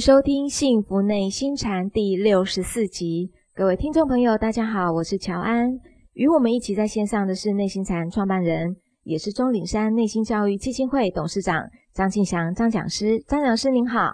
[0.00, 5.78] 收听《幸福内心禅》第六十四集，各位听众朋友，大家好，我是乔安。
[6.14, 13.22] 与我们一起在线上的是内心禅创办人，也是钟岭山内心教育基金会董事长张庆祥张讲师。
[13.28, 14.10] 张讲师您好，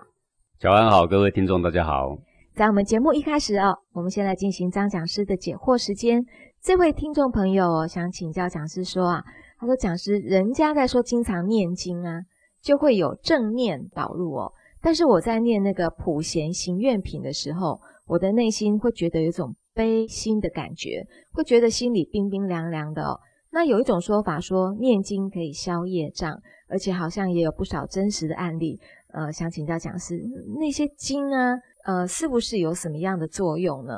[0.59, 2.19] 乔安好，各位听众大家好。
[2.53, 6.21] 在我们节目一开始哦，我们先来进行张讲师的解惑时间。
[6.61, 9.23] 这位听众朋友想请教讲师说啊，
[9.61, 12.23] 他说讲师，人家在说经常念经啊，
[12.61, 14.53] 就会有正念导入哦。
[14.87, 23.03] 但是我在念那个普贤行愿品的时候，我的内心会觉得有一种悲心的感觉，会觉得心里冰冰凉凉的。
[23.03, 23.19] 哦。
[23.51, 28.79] 那有一种说法说念经可以消业障，而且好像也有不少真实的案例。
[29.09, 30.23] 呃，想请教讲师，
[30.61, 33.93] 那些经啊，呃，是不是有什么样的作用呢？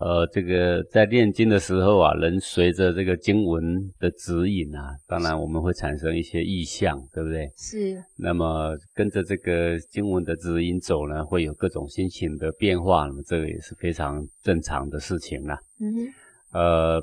[0.00, 3.62] 呃，这个在念经的时候啊，人随着这个经文
[3.98, 7.52] 的指引啊，当然我们会产生一些意象，对不对？
[7.54, 8.02] 是。
[8.16, 15.60] 那么跟着这个经文的指引走呢，会有各种心情的变化，那么这个也是非常正常的事情啦。
[15.80, 16.08] 嗯。
[16.52, 16.98] 呃，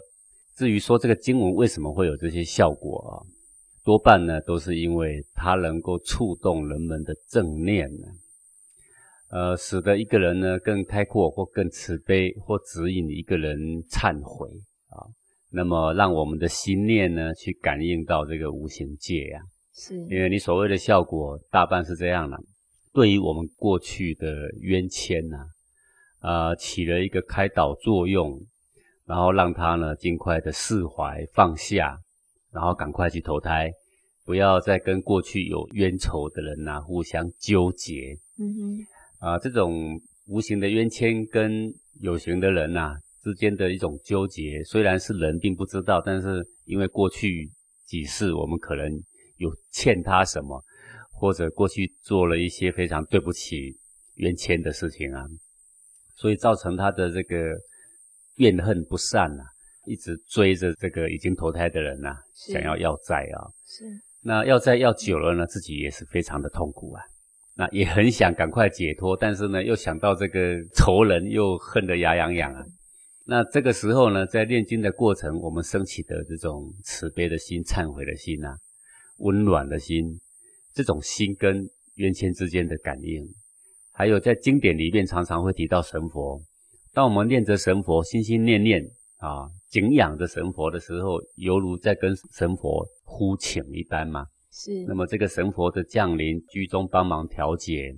[0.55, 3.21] 至于说这个经文为什么会有这些效果啊，
[3.85, 8.07] 多半呢都是因为它能够触动人们的正念呢。
[9.29, 13.57] 呃，使得一个人呢更开阔，或更慈悲，或指引一个人
[13.91, 14.47] 忏悔
[14.89, 15.03] 啊。
[15.51, 19.41] 那么，让我们的心念呢去感应到这个无形界呀。
[19.73, 22.37] 是，因为你所谓的效果，大半是这样的。
[22.93, 25.37] 对于我们过去的冤签呐，
[26.21, 28.39] 呃，起了一个开导作用，
[29.05, 31.99] 然后让他呢尽快的释怀放下，
[32.53, 33.71] 然后赶快去投胎，
[34.25, 38.17] 不要再跟过去有冤仇的人呐互相纠结。
[38.39, 38.87] 嗯哼。
[39.19, 47.49] 啊，这种无形的冤签跟有形的人呐之间的一种纠结，虽然是人并不知道，但是因为过去
[47.85, 48.91] 几世我们可能
[49.37, 50.63] 有欠他什么，
[51.11, 53.75] 或者过去做了一些非常对不起
[54.15, 55.25] 冤签的事情啊，
[56.15, 57.57] 所以造成他的这个
[58.35, 59.43] 怨恨不散呐，
[59.87, 63.49] 一直追着这个已经投胎的人呐，想要要债啊。
[63.65, 63.85] 是，
[64.21, 67.01] 那要债要久了呢，自己也是非常的痛苦啊。
[67.57, 72.63] 那也很想赶快解脱，但是呢，又想到这个仇人，又恨得牙痒痒啊。
[73.25, 78.55] 那这个时候呢，在念经的过程，我们升起的这种慈悲的心、忏悔的心啊，
[79.17, 80.19] 温暖的心，
[80.71, 83.27] 这种心跟冤亲之间的感应，
[83.91, 86.39] 还有在经典里面常常会提到神佛。
[86.93, 88.83] 当我们念着神佛，心心念念
[89.17, 94.27] 啊，敬仰着神佛的时候，犹如在跟神佛呼请一般嘛？
[94.59, 97.95] 是，那么这个神佛的降临，居中帮忙调解，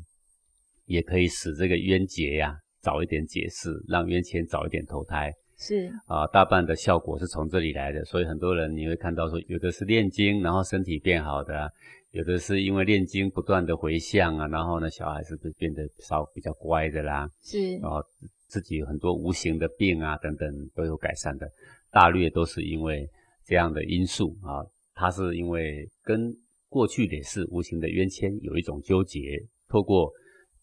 [0.84, 5.32] 也可以使这个冤结呀早一点解释，让冤签早一点投胎。
[5.58, 8.04] 是啊，大半的效果是从这里来的。
[8.04, 11.54] 所以很多人你会看到说，有的是念经，然后身体变好的；
[12.12, 17.30] 有的是因为念经不断的回向啊，然后呢，小孩是不是变得稍比较乖的啦？
[17.42, 18.04] 是啊，
[18.48, 21.50] 自己很多无形的病啊等等都有改善的，
[21.90, 23.10] 大略都是因为
[23.46, 24.60] 这样的因素啊。
[24.94, 26.30] 它是因为跟
[26.70, 29.20] 过去也是无形的冤签有一种纠结，
[29.68, 30.12] 透过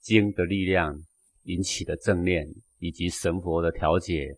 [0.00, 0.97] 经的力量
[1.43, 2.47] 引起的正念，
[2.78, 4.28] 以及神佛的调解，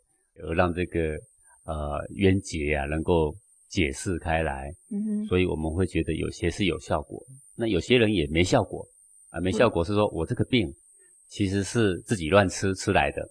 [0.43, 1.17] 而让这个
[1.65, 3.37] 呃冤结啊能够
[3.69, 4.73] 解释开来。
[4.91, 7.23] 嗯哼，所以我们会觉得有些是有效果，
[7.55, 8.89] 那有些人也没效果
[9.28, 10.73] 啊，没效果是说我这个病
[11.28, 13.28] 其实是自己乱吃吃来的。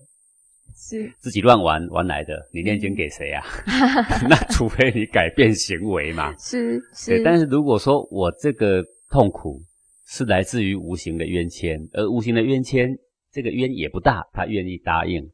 [0.79, 3.43] 是自己乱玩玩来的，你念经给谁啊？
[4.29, 6.31] 那除非你改变行为嘛。
[6.37, 9.59] 是是，但是如果说我这个痛苦
[10.05, 12.87] 是来自于无形的冤签，而无形的冤签
[13.31, 15.27] 这个冤也不大，他愿意答应，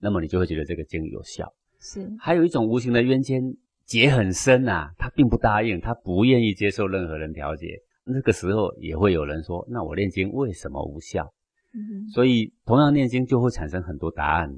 [0.00, 1.46] 那么你就会觉得这个经有效。
[1.80, 3.40] 是，还有一种无形的冤签
[3.86, 7.68] 结很深呐，他并不答应，他不愿意接受任何人调解，
[8.04, 11.32] 那个时候也会有人说，那我念经为什么无效？
[11.72, 14.50] 嗯所以同样念经就会产生很多答案。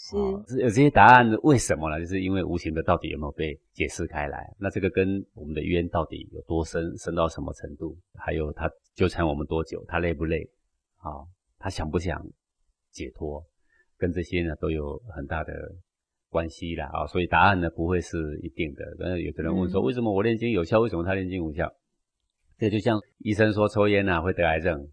[0.00, 0.16] 是，
[0.60, 1.98] 有这些答案，为什么呢？
[1.98, 4.54] 就是因为无形的到底有没有被解释开来？
[4.56, 7.98] 那这个跟我们的冤到底有多深，深到什么程度？
[8.14, 9.84] 还有他纠缠我们多久？
[9.88, 10.48] 他累不累？
[10.98, 11.26] 啊，
[11.58, 12.24] 他想不想
[12.92, 13.44] 解脱？
[13.96, 15.52] 跟这些呢都有很大的
[16.28, 16.88] 关系啦。
[16.92, 18.84] 啊，所以答案呢不会是一定的。
[19.00, 20.78] 但是有的人问说，为什么我练经有效？
[20.78, 21.68] 为什么他练经无效？
[22.56, 24.88] 这就像医生说抽烟啊会得癌症，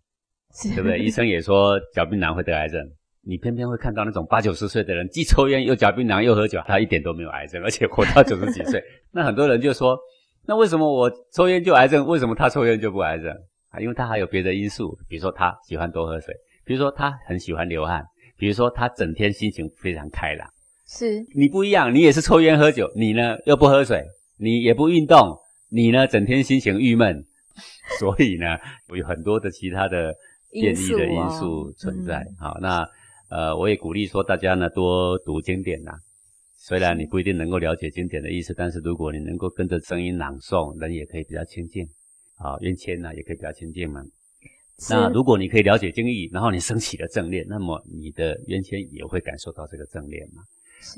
[0.73, 0.97] 对不对？
[1.05, 2.91] 医生也说嚼槟榔会得癌症。
[3.27, 8.79] 你偏偏会看到那种八九十岁的人，既抽烟又嚼槟榔又喝酒，他一点都没有癌症，而且活到九十几岁。
[9.11, 9.97] 那很多人就说，
[10.45, 12.05] 那为什么我抽烟就癌症？
[12.05, 13.33] 为什么他抽烟就不癌症？
[13.69, 18.03] 啊，因为他还有别的因素，比如说他喜欢多喝水，比如说他很喜欢流汗，
[18.37, 20.47] 比如说他整天心情非常开朗。
[20.87, 24.03] 是你不一样，你也是抽烟喝酒，你呢又不喝水，
[24.37, 25.35] 你也不运动，
[25.71, 27.25] 你呢整天心情郁闷，
[27.99, 28.45] 所以呢
[28.95, 30.13] 有很多的其他的。
[30.51, 32.25] 变异的因素存在。
[32.39, 32.87] 好，那
[33.35, 35.91] 呃，我也鼓励说大家呢多读经典呐。
[36.57, 41.85] 虽然你不一定能够了解经典的意思，但是如果你能够跟着声音朗诵，人也可以比较亲近。
[42.37, 44.01] 啊，冤签呢也可以比较亲近嘛。
[44.89, 50.41] 那如果你可以了解经义，然后你升起了正念，那么你的冤签也会感受到这个正念嘛。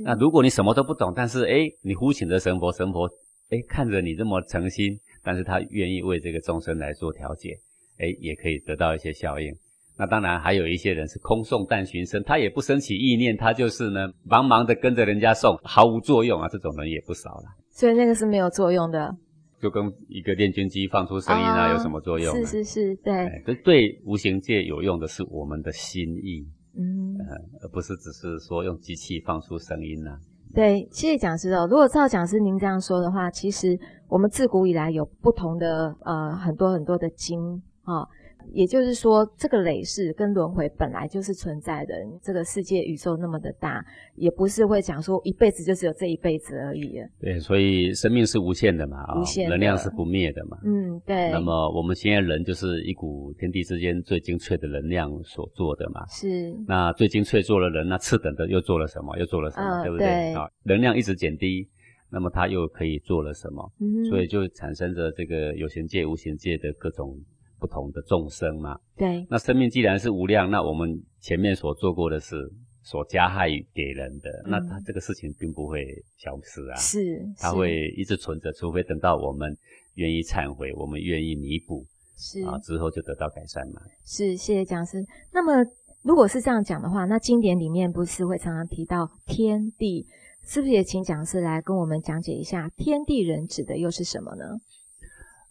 [0.04, 3.10] 那如果你什么都不懂，但是哎，你呼请的神佛，神佛
[3.50, 7.58] 哎看着你这么诚心，但是他愿意为这个众生来做调解，
[7.98, 9.52] 哎，也可以得到一些效应。
[9.98, 17.44] 那当然还有一些人是空送但寻声，他也不升起意念，他就是呢忙忙的跟着人家送，毫无作用啊，这种人也不少了。
[17.72, 19.16] 所以那个是没有作用的。
[19.60, 22.32] 就跟一个炼金机放出声音啊，有什么作用？
[22.36, 23.42] 是是是，对。
[23.44, 26.46] 这对无形界有用的是我们的心意，
[26.78, 27.18] 嗯，
[27.64, 30.12] 而不是只是说用机器放出声音呢。
[30.54, 31.68] 对，谢谢讲师哦。
[31.68, 33.76] 如果照讲师您这样说的话，其实
[34.08, 37.40] 我们自古以来有不同的呃很多很多的经
[37.82, 38.06] 啊。
[38.54, 41.94] 也就是说，这个累世跟轮回本来就是存在的。
[42.22, 43.84] 这个世界宇宙那么的大，
[44.16, 47.00] 也不是会讲说一辈子就只有这一辈子而已。
[47.20, 50.58] 对，所以生命是无限的嘛，啊，能量是不灭的嘛。
[50.64, 51.30] 嗯，对。
[51.32, 56.06] 那么我们现在人就是一股天地之间最精粹的能量所做的嘛。
[56.08, 56.54] 是。
[56.68, 59.18] 那最精粹做了人，那次等的又做了什么？
[59.18, 59.84] 又做了什么？
[59.84, 60.34] 对不对？
[60.34, 61.68] 啊，能量一直减低，
[62.10, 63.72] 那么它又可以做了什么？
[63.80, 64.06] 嗯。
[64.06, 67.18] 所以就产生着这个有形界、无形界的各种。
[67.60, 72.36] 不同的众生嘛，对，那生命既然是无量，那我们前面所做过的事，
[72.84, 75.84] 所加害给人的，那他这个事情并不会
[76.18, 79.58] 消失啊，是，他会一直存着，除非等到我们
[79.96, 81.84] 愿意忏悔，我们愿意弥补，
[82.16, 83.82] 是啊，之后就得到改善嘛。
[84.06, 85.04] 是，谢谢讲师。
[85.34, 85.68] 那么
[86.04, 90.06] 如果是这样讲的话，那经典里面不是会常常提到天地，
[90.46, 94.46] 是不是也请讲师来跟我们讲解一下天地人指的又是什么呢？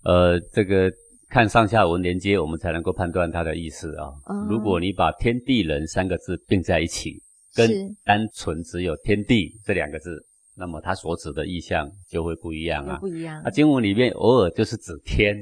[0.05, 0.93] 呃，这个。
[1.29, 4.13] 看上下文连接，我们才能够判断它的意思啊。
[4.49, 7.21] 如果你把天地人三个字并在一起，
[7.55, 7.69] 跟
[8.05, 10.25] 单纯只有天地这两个字，
[10.57, 12.99] 那么它所指的意象就会不一样啊。
[13.01, 13.43] 不一样。
[13.45, 15.37] 那经文里面偶尔就是指天，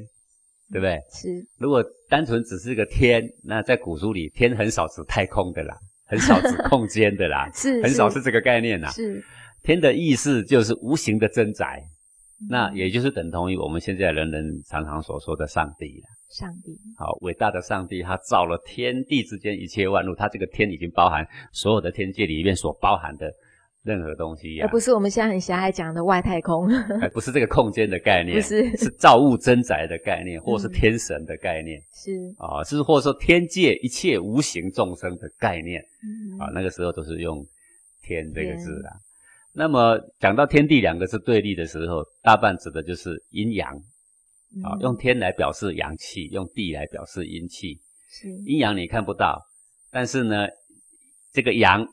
[0.73, 0.99] 对不对？
[1.13, 1.47] 是。
[1.59, 5.77] 如果单纯只是个天，那在古书里天很少指太空的啦，
[6.07, 8.91] 很少指空间的啦， 是很少是这个概念啦。
[8.91, 9.23] 是。
[9.63, 11.83] 天的意思就是无形的真宅。
[12.49, 16.09] 那也就是等同于我们现在人人常常所说的上帝了。
[16.31, 23.31] 上帝，好伟大的上帝，他造了天地之间一切万物，他这个天已经包含所有的天界里面所包含的
[23.85, 26.67] 任何东西，而不是我们现在很狭隘讲的外太空，
[27.01, 32.11] 而 不是这个空间的概念，不是是造物真宅的概念，或是天神的概念，是。
[32.39, 35.81] 啊，是或者说天界一切无形众生的概念，
[36.41, 37.47] 啊，那个时候都是用
[38.03, 38.91] 天这个字啊。
[39.57, 43.73] 那么讲到天地两个是对立的时候，大半指的就是阴阳，
[44.65, 47.81] 啊，用天来表示阳气，用地来表示阴气。
[48.11, 49.41] 是阴阳你看不到，
[49.93, 50.49] 但是呢，
[51.33, 51.87] 这个阳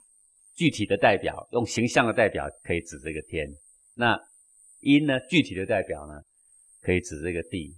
[0.55, 3.47] 具体的代表，用形象的代表可以指这个天。
[3.95, 4.19] 那
[4.79, 6.13] 阴呢，具体的代表呢，
[6.81, 7.75] 可以指这个地。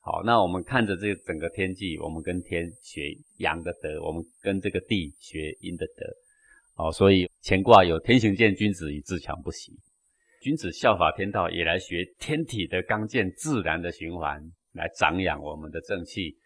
[0.00, 6.06] 好，那我们看着这整个天际，我们跟天学阳的德，我们跟这个地学阴的德。
[6.76, 9.72] 哦，所以乾卦有“天行健，君子以自强不息”。
[10.42, 14.40] 君子效法天道，也来学天体的刚健自然的循环，
[14.72, 16.36] 来长养我们的正气。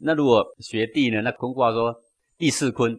[0.00, 1.20] 那如果学地呢？
[1.20, 1.94] 那坤卦说
[2.38, 2.96] “地势坤，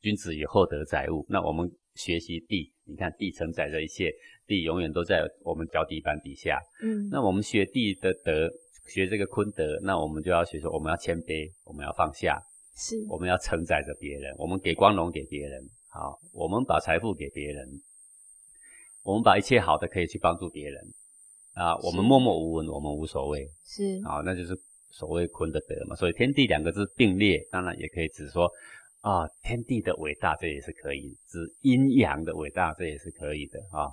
[0.00, 1.24] 君子以厚德载物”。
[1.28, 4.10] 那我们学习地，你看地承载着一切，
[4.46, 6.58] 地永远都在我们脚底板底下。
[6.82, 8.50] 嗯，那我们学地的德，
[8.88, 12.40] 学这个坤德，那我们就要学说，我们要谦卑，我们要放下，
[12.74, 15.62] 是，我们要承载着别人，我们给光荣给别人。
[15.92, 17.68] 好，我们把财富给别人，
[19.02, 20.80] 我们把一切好的可以去帮助别人
[21.54, 21.76] 啊。
[21.78, 24.56] 我们默默无闻，我们无所谓，是啊，那就是
[24.90, 25.96] 所谓坤的德嘛。
[25.96, 28.48] 所以天地两个字并列，当然也可以指说
[29.00, 33.90] 啊，天地的伟大，这也是可以指阴阳的伟大，这也是可以的啊。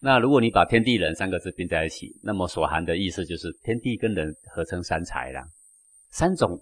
[0.00, 5.48] 那如果你把天地人三个字并在一起，那么所含的意思就是天地跟人合成三才啦，
[6.10, 6.60] 三种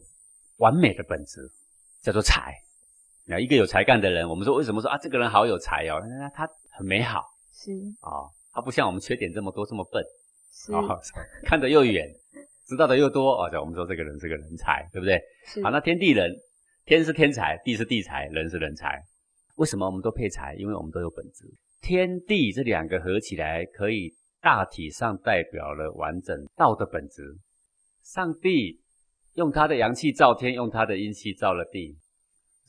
[0.59, 1.51] 完美的本质
[2.03, 2.55] 叫做才。
[3.31, 6.03] 那一个有才干的人，我们说为什么说啊这个人好有才哦？
[6.19, 7.71] 那他很美好，是
[8.01, 10.05] 啊，他不像我们缺点这么多这么笨，
[10.53, 10.73] 是
[11.45, 12.13] 看得又远，
[12.67, 13.49] 知道的又多哦。
[13.61, 15.23] 我们说这个人是个人才，对不对？
[15.63, 16.35] 好，那天地人，
[16.85, 19.01] 天是天才，地是地才，人是人才。
[19.55, 20.57] 为什么我们都配才？
[20.57, 21.45] 因为我们都有本质。
[21.81, 27.23] 天地这两个合起来，可以大体上代表了完整道的本质。
[28.03, 28.81] 上帝
[29.35, 31.97] 用他的阳气造天，用他的阴气造了地。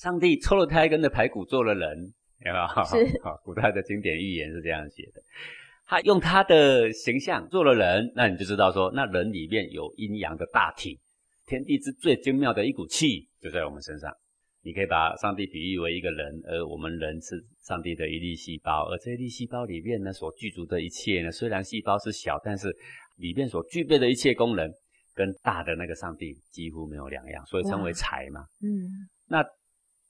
[0.01, 2.11] 上帝抽了胎，根的排骨做了人，
[2.43, 2.85] 有没有？
[2.85, 3.21] 是。
[3.21, 5.21] 好，古代的经典寓言是这样写的。
[5.85, 10.99] 他用他的形象做了人，那你就知道说，那人里面有阴阳的大体，
[11.45, 14.11] 天地之最精妙的一股气，就在我们身上。
[14.63, 22.75] 你可以把上帝比喻为一个人，而我们人是上帝的一粒细胞，而这一粒细胞里面呢，所具足的一切呢，虽然细胞是小，但是
[23.17, 24.67] 里面所具备的一切功能，
[25.13, 28.41] 跟大的那个上帝几乎没有两样，所以称为才嘛。
[28.63, 28.89] 嗯，
[29.27, 29.43] 那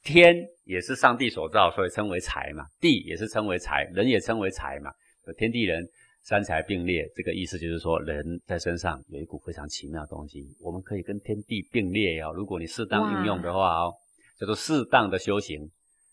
[0.04, 4.92] 天也是上帝所造，所以称为财嘛；地也是称为财，人也称为财嘛。
[5.38, 5.88] 天地人
[6.24, 12.32] 三才并列，这个意思就是说，人在身上有一股非常奇妙的东西，我们可以跟天地并列哦。
[12.34, 13.94] 如果你适当运用的话哦。
[14.40, 15.70] 叫做适当的修行，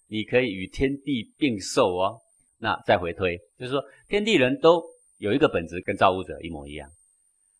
[0.06, 2.20] 你可以与天地并受哦。
[2.58, 4.84] 那再回推，就是说天地人都
[5.16, 6.90] 有一个本质跟造物者一模一样。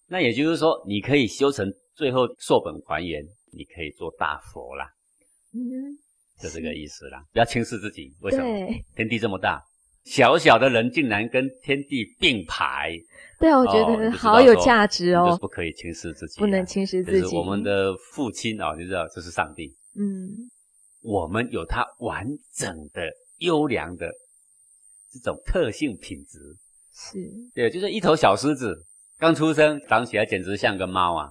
[0.09, 4.91] 那也就是说，你可以修成最后寿本还原，你可以做大佛啦。
[5.55, 5.97] 嗯，
[6.41, 7.23] 就这个意思啦。
[7.33, 8.69] 不要轻视自己，为什么？
[8.97, 9.63] 天地这么大，
[10.05, 12.93] 小小的人竟然跟天地并排。
[13.39, 15.27] 对啊，我觉得好有价值哦。
[15.27, 17.37] 就是不可以轻视自己，不能轻视自己。
[17.37, 19.75] 我们的父亲啊，你知道这是上帝。
[19.97, 20.51] 嗯。
[21.01, 24.11] 我们有他完整的优良的
[25.13, 26.39] 这种特性品质，
[26.93, 27.19] 是
[27.55, 28.77] 对，就是一头小狮子
[29.17, 31.31] 刚出生，长起来简直像个猫啊！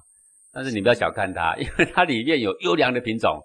[0.53, 3.39] 但是你不要小看它，因为它里面有优良的品种，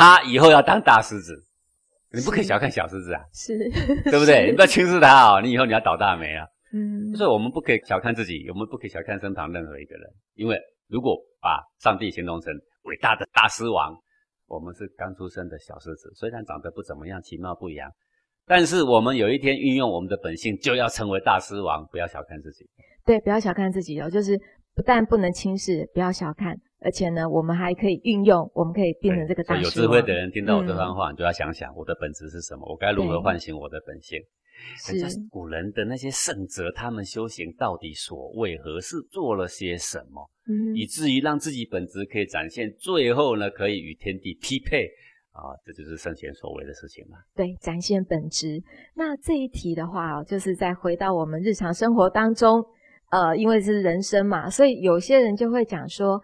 [0.00, 1.36] 它以后要当大狮子。
[2.12, 3.56] 你不可以小看小狮子啊，是
[4.04, 4.46] 对不对？
[4.50, 6.44] 你不要轻视他哦，你以后你要倒大霉啊！
[6.72, 12.52] 嗯，所以我们不可以小看自己，我们不可以小看身旁任何一个人，因为如果把上帝形容成
[12.84, 13.94] 伟大的大狮王。
[14.52, 17.88] 我们是刚出生的小狮子，虽然长得不怎么样，其貌不扬，
[18.44, 21.86] 但是我们有一天运用我们的本性，就要成为大狮王。
[21.92, 22.68] 不要小看自己，
[23.06, 24.10] 对，不要小看自己哦。
[24.10, 24.36] 就是
[24.74, 29.60] 不但不能轻视，不要小看，而且呢，我们还可以运用，我们可以变成这个大。
[29.60, 34.18] 有智慧的人听到我这番话，你就要想想我的本质是什么，我该如何唤醒我的本性。
[34.88, 44.86] 人家古人的那些圣哲，他们修行到底所为何事，做了些什么，嗯，以至于让自己本质可以展现，最后呢，可以与天地匹配
[45.32, 47.16] 啊，这就是圣贤所为的事情嘛。
[47.34, 48.62] 对，展现本质。
[48.94, 52.62] 那这一题的话哦，就是在回到我们日常生活当中，
[53.10, 56.20] 呃，因为是人生嘛，所以有些人就会讲说，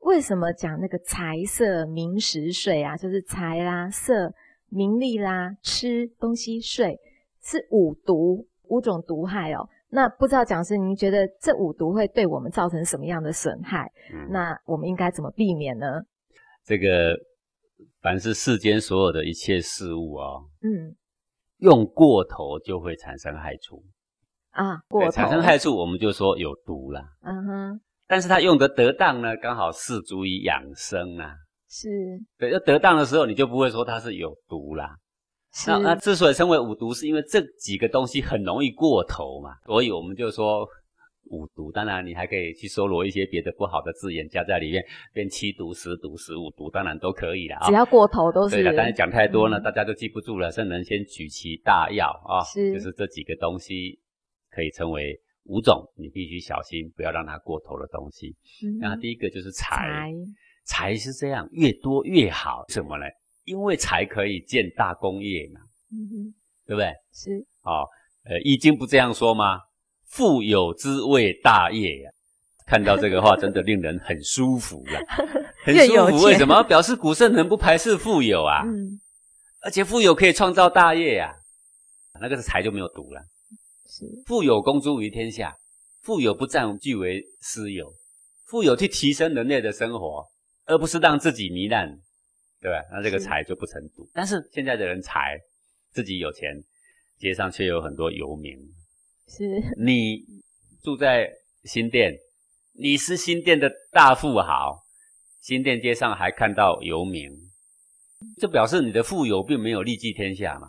[0.00, 4.32] 为什么讲那个财色名食睡啊，就是财啦、色、
[4.68, 6.98] 名利啦、吃东西、睡。
[7.40, 9.66] 是五毒，五种毒害哦。
[9.88, 13.90] 那不知道讲师，您觉得这五毒会对我们造成什么样的损害？
[14.28, 16.02] 那我们应该怎么避免呢？
[16.64, 17.16] 这个
[18.02, 20.94] 凡是世间所有的一切事物哦，嗯，
[21.58, 23.82] 用过头就会产生害处
[24.50, 24.82] 啊。
[24.88, 27.02] 过头产生害处，我们就说有毒啦。
[27.22, 27.80] 嗯哼。
[28.08, 31.34] 但是它用的得当呢，刚好是足以养生啊。
[31.68, 31.88] 是。
[32.38, 34.96] 对，要得当的时候，你就不会说它是有毒啦。
[35.66, 40.66] 那那之所以称为五毒，是因为这几个东西很容易过头嘛，所以我们就说
[41.30, 41.72] 五毒。
[41.72, 47.66] 当然，你还可以去搜罗一些别的不好的字眼加在里面，变七毒、十毒、十五毒，当然都可以了啊。
[47.66, 48.56] 只要过头都是。
[48.56, 50.50] 对了，但是讲太多呢，大家都记不住了。
[50.50, 53.98] 圣人先举其大要啊，是，就是这几个东西
[54.50, 58.36] 可以称为五种，你必须小心，不要让它过头的东西。
[58.80, 60.12] 那第一个就是财，
[60.64, 63.04] 财是这样，越多越好，什么呢？
[63.44, 66.34] 因为才可以建大工业嘛，嗯哼，
[66.66, 66.92] 对不对？
[67.12, 67.30] 是
[67.62, 67.88] 哦，
[68.24, 69.58] 呃，《易经》不这样说吗？
[70.06, 72.10] 富有之谓大业呀。
[72.66, 75.00] 看到这个话，真的令人很舒服了，
[75.64, 76.24] 很舒服。
[76.26, 76.62] 为什么？
[76.64, 79.00] 表示古圣人不排斥富有啊，嗯，
[79.62, 81.34] 而且富有可以创造大业呀。
[82.20, 83.22] 那个是财就没有毒了。
[83.98, 85.56] 是富有公诸于天下，
[86.02, 87.92] 富有不占据为私有，
[88.44, 90.24] 富有去提升人类的生活，
[90.66, 91.98] 而不是让自己糜烂。
[92.60, 92.84] 对吧？
[92.90, 94.10] 那这个财就不成毒。
[94.12, 95.38] 但是现在的人财
[95.92, 96.60] 自己有钱，
[97.16, 98.52] 街上却有很多游民。
[99.28, 99.44] 是
[99.80, 100.24] 你
[100.82, 101.30] 住在
[101.62, 102.12] 新店，
[102.72, 104.82] 你是新店的大富豪，
[105.40, 107.30] 新店街上还看到游民，
[108.38, 110.66] 这表示你的富有并没有利济天下嘛，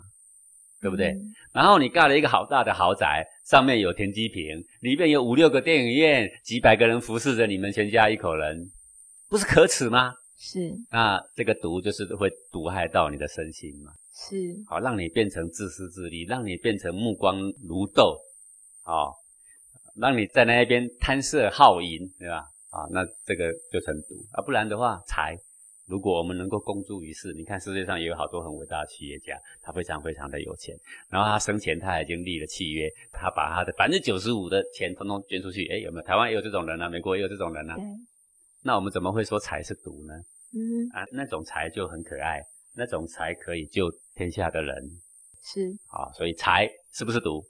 [0.80, 1.12] 对不对？
[1.52, 8.70] 然后你盖了一个好大的豪宅，上面有田基坪，里面有五六个电影院，几百个人服侍着你们全家一口人，
[9.28, 10.14] 不是可耻吗？
[10.38, 13.92] 是，那这个毒就是会毒害到你的身心嘛？
[14.14, 14.36] 是，
[14.68, 17.38] 好，让你变成自私自利，让你变成目光
[17.68, 18.18] 如豆，
[18.84, 19.12] 哦，
[19.96, 22.46] 让你在那一边贪色好淫，对吧？
[22.70, 25.36] 啊，那这个就成毒啊，不然的话，财，
[25.90, 30.78] 如果我们能够公诸于世，你看世界上也有好多很伟大的企业家，他非常非常的有钱，
[31.10, 36.06] 然后他生前他已经立了契约，他把他的百分之九十五的钱统统捐出去，哎，有没有？
[36.06, 37.76] 台湾也有这种人啊，美国也有这种人啊。
[38.62, 40.14] 那我们怎么会说财是毒呢？
[40.52, 42.40] 嗯啊，那种财就很可爱，
[42.76, 44.76] 那种财可以救天下的人，
[45.42, 47.44] 是啊，所以财是不是毒，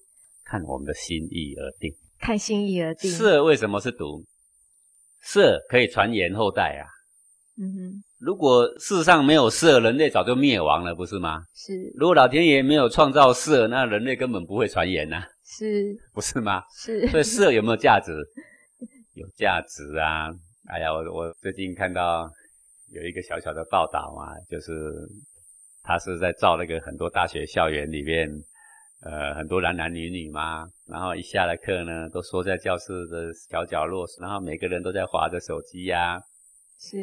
[0.45, 1.93] 看我们的心意而定。
[2.19, 3.11] 看心意而定。
[3.11, 4.25] 色为什么是毒？
[5.21, 6.89] 色可以传言后代啊。
[7.59, 8.05] 嗯哼。
[8.21, 11.43] 如果世上没有色，人类早就灭亡了，不是吗？
[11.55, 16.63] 是如果老天爷没有创造色，那人类根本不会传言呐、是不是吗？
[16.71, 18.13] 是，所以色有没有价值？
[19.17, 20.29] 有价值啊！
[20.69, 22.31] 哎呀，我我最近看到
[22.93, 24.73] 有一个小小的报道嘛，就是
[25.83, 28.31] 他是在照那个很多大学校园里面，
[29.03, 36.21] 呃，很多男男女女嘛，然后一下了课呢，都缩在教室的小角落，然后每个人都在划着手机呀、
[36.79, 36.99] 是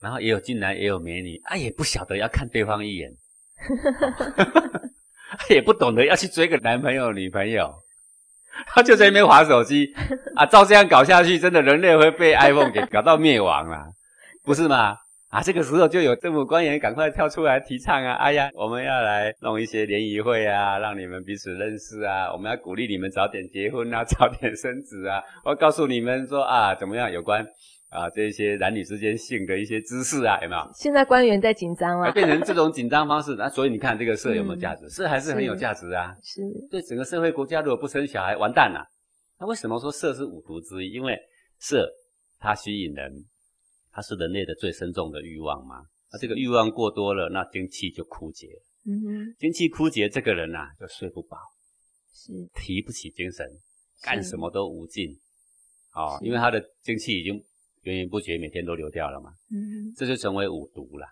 [0.00, 3.10] 然后也有进来也有美女，啊，也不晓得要看对方一眼，
[5.50, 7.74] 也不懂得要去追个男朋友女朋友，
[8.68, 9.92] 他就在那边划手机
[10.34, 13.86] 啊，照这样搞下去，真的人类会被 iPhone 给搞到灭亡了，
[14.44, 14.96] 不是吗？
[15.28, 18.12] 啊，这个时候就有政府官员赶快跳出来提倡啊！
[18.14, 25.20] 哎呀，我们要来弄一些联谊会啊，让你们彼此认识啊，我们要鼓励你们早点结婚啊，早点生子啊。
[25.44, 27.44] 我告诉你们说啊，怎么样有关
[27.88, 30.70] 啊这些男女之间性的一些知识啊，有没有？
[30.74, 34.88] 现在官员在紧张啊，了，变成这种紧张方式，那所以你看这个色有没有价值？
[34.88, 36.14] 色还是很有是价值啊。
[36.22, 38.84] 是对整个社会国家如果不生小孩，完蛋了。
[39.38, 40.92] 那为什么说色是五毒之一？
[40.92, 41.16] 因为
[41.58, 41.88] 色
[42.38, 43.12] 它吸引人，
[43.92, 45.76] 它是人类的最深重的欲望嘛。
[46.12, 48.48] 那这个欲望过多了，那精气就枯竭。
[48.88, 51.36] 嗯哼精气枯竭，这个人呐、就睡不饱，
[52.14, 53.44] 是提不起精神，
[54.02, 55.10] 干什么都无劲。
[55.92, 57.42] 哦，因为他的精气已经
[57.86, 61.06] 源源不绝，每天都流掉了嘛，嗯哼这就成为五毒了。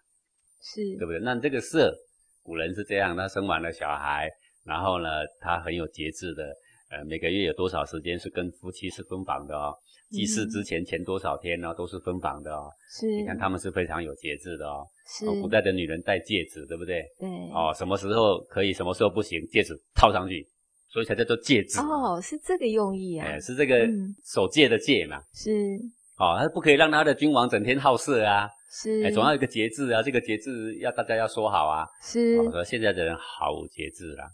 [0.62, 1.20] 是对不对？
[1.20, 1.94] 那这个色，
[2.42, 4.30] 古人是这样，他生完了小孩，
[4.64, 5.08] 然后呢，
[5.40, 6.54] 他很有节制的，
[6.90, 9.74] 呃，每个月有多少时间是跟夫妻是分房的哦，
[10.10, 12.70] 祭祀之前前多少天呢、都是分房的哦。
[12.98, 14.86] 是，你看他们是非常有节制的哦。
[15.06, 17.04] 是哦古代的女人戴戒指，对不对？
[17.18, 20.48] 对哦，什么时候可以，什么时候不行，戒指套上去，
[20.88, 21.78] 所以才叫做戒指。
[21.78, 25.22] 哦，是这个用意啊哎，，是这个嗯守戒的戒嘛。
[25.34, 25.78] 是
[26.16, 31.86] 哦，他不可以让他的君王整天好色啊，是，哎，总要有个节制啊，这个节制要大家要说好啊。
[32.02, 34.24] 是哦，说现在的人毫无节制啦，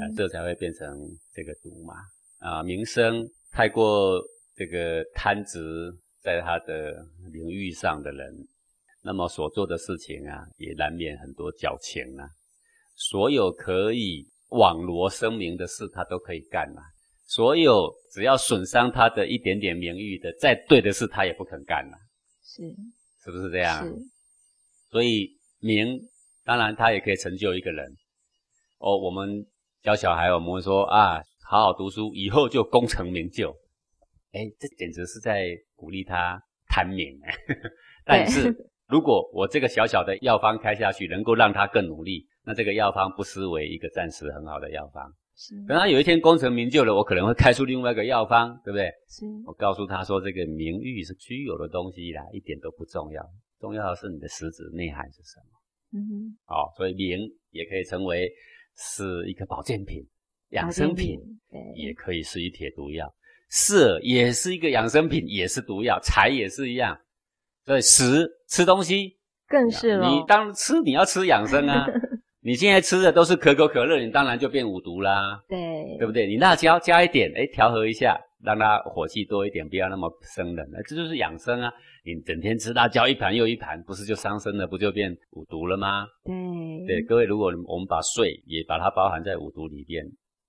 [0.00, 0.88] 呃，嗯这才会变成
[1.32, 1.94] 这个毒嘛。
[2.38, 4.20] 啊、名声太过
[4.56, 6.92] 这个贪执在他的
[7.30, 8.34] 领域上的人，
[9.04, 12.28] 那么所做的事情啊，也难免很多矫情啊。
[12.96, 16.82] 所有可以网罗声名的事，他都可以干嘛。
[17.34, 21.96] 所有只要损伤他的一点点名誉的，再对的事，他也不肯干了，
[22.44, 22.62] 是
[23.24, 23.82] 是不是这样？
[23.82, 23.94] 是
[24.90, 25.98] 所以名，
[26.44, 27.90] 当然他也可以成就一个人。
[28.80, 29.46] 哦，我们
[29.82, 33.50] 教小孩，我们会说啊，好好读书，以后就功成名就。
[34.32, 37.18] 哎，这简直是在鼓励他贪名。
[38.04, 38.54] 但是，
[38.88, 45.10] 如果我这个小小的药方开下去，能够让他更努力，那这个药方不失为一个暂时很好的药方。
[45.42, 48.86] 是等他有一天功成名就了，我可能会开出另外一个药方，对不对？
[49.08, 53.20] 是我告诉他说，这个名誉是虚有的东西啦，一点都不重要，
[53.58, 55.98] 重要的是你的实质内涵是什么。
[55.98, 56.12] 嗯哼
[56.46, 57.18] 哦，所以名
[57.50, 58.30] 也可以成为
[58.76, 60.00] 是一个保健品、
[60.50, 61.18] 养生品，
[61.50, 63.12] 对也可以是一帖毒药。
[63.48, 65.98] 色也是一个养生品，也是毒药。
[66.00, 66.96] 财也是一样。
[67.64, 71.86] 所以食吃东西，更是了你当吃你要吃养生啊。
[72.44, 76.26] 你现在吃的都是可口可乐，你当然就变五毒啦，对对不对？
[76.26, 81.72] 你辣椒加一点，哎，调和一下，让它火气多一点，不要那么生冷，哎，这就是养生啊。
[82.04, 86.04] 你整天吃辣椒一盘又一盘，不是就伤身了，不就变五毒了吗？
[86.24, 86.34] 对
[86.84, 90.04] 对，各位，如果我们把睡也把它包含在五毒里边，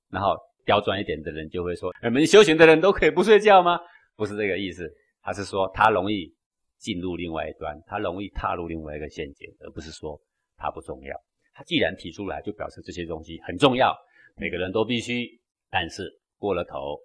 [0.10, 3.79] 然后刁钻一点的人就会说：你们修行的人都可以不睡觉吗？
[4.15, 6.34] 不是这个意思，他是说他容易
[6.79, 10.19] 进入另外一端，他容易踏入另外一个陷阱，而不是说
[10.58, 11.15] 他不重要。
[11.54, 13.96] 他既然提出来，就表示这些东西很重要，
[14.36, 15.39] 每个人都必须，
[15.70, 16.98] 但是过了头，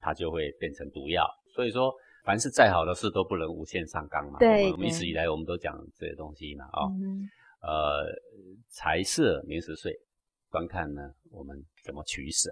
[0.00, 1.26] 它就会变成毒药。
[1.54, 1.94] 所以说，
[2.24, 4.38] 凡是再好的事都不能无限上纲嘛。
[4.38, 7.28] 对我们一直以来我们都讲这些东西嘛，啊、嗯
[7.60, 8.04] 呃，
[8.68, 9.94] 财色名食睡，
[10.50, 12.50] 观看呢，我们怎么取舍。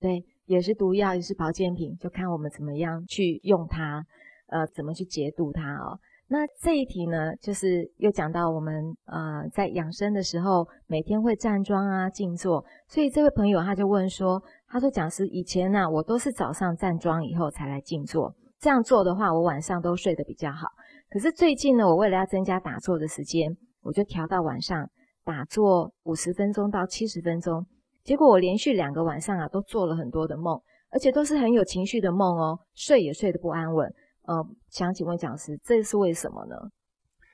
[0.00, 4.04] 对，也是毒药，也是保健品，就看我们怎么样去用它，
[4.48, 6.00] 呃，怎么去解毒它哦。
[6.32, 8.72] 那这一题呢，就是又讲到我们
[9.06, 20.68] 呃在养生的时候，每天会站桩啊、静坐，所以这位朋友他就问说，他说讲师以前呢、我都是早上站桩以后才来静坐，这样做的话，我晚上都睡得比较好。
[21.10, 23.50] 可是最近呢，我为了要增加打坐的时间，
[23.82, 24.88] 我就调到晚上
[25.24, 27.66] 打坐五十分钟到七十分钟。
[28.04, 33.92] 结果我连续两个晚上啊，都做了很多的梦，而且都是很有情绪的梦哦，睡也睡得不安稳。
[34.30, 36.54] 呃，想请问讲师，这是为什么呢？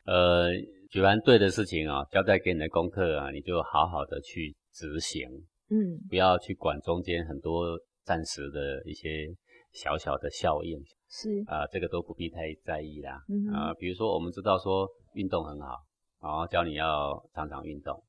[0.06, 0.48] 呃，
[0.88, 5.28] 举完对的事情啊、交代给你的功课啊，你就好好的去执行，
[5.68, 9.28] 嗯，不要去管中间很多暂时的一些
[9.72, 10.80] 小小的效应
[11.10, 13.20] 是，啊、这个都不必太在意啦。
[13.52, 15.76] 啊、比如说我们知道说运动很好，
[16.22, 18.02] 然后教你要常常运动。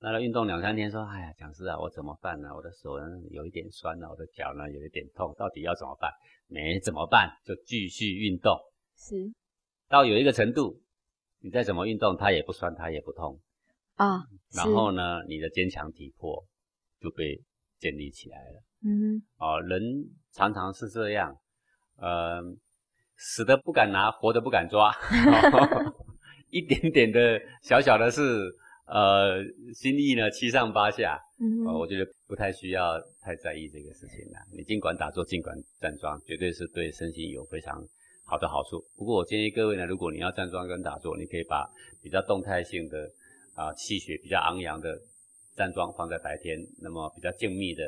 [0.00, 2.54] 那他运动两三天，说，哎呀，讲师啊，我怎么办呢？
[2.54, 6.08] 我的手呢有一点酸了，我的脚呢有一点痛，到底要怎么办？
[6.46, 8.56] 没怎么办，就继续运动。
[8.96, 9.16] 是，
[9.88, 10.80] 到有一个程度，
[11.40, 13.40] 你再怎么运动，它也不酸，它也不痛
[13.96, 14.22] 啊。
[14.54, 16.46] 然后呢，你的坚强体魄
[17.00, 17.42] 就被
[17.80, 18.62] 建立起来了。
[18.84, 19.82] 嗯，哦，人
[20.32, 21.36] 常常是这样，
[21.96, 22.40] 呃，
[23.16, 24.94] 死的不敢拿，活的不敢抓，
[26.50, 28.22] 一点点的小小的事。
[28.88, 34.38] 呃，心意呢七上八下，嗯，我觉得不太需要太在意这个事情了。
[34.50, 37.86] 你尽管打坐，尽管站桩，绝对是对身心有非常
[38.24, 38.82] 好的好处。
[38.96, 41.68] 不过我建议各位呢，如果你要站桩跟打坐，你可以把
[42.02, 43.10] 比较动态性的
[43.54, 44.98] 啊气血比较昂扬的
[45.54, 47.84] 站桩放在白天，那么比较静谧的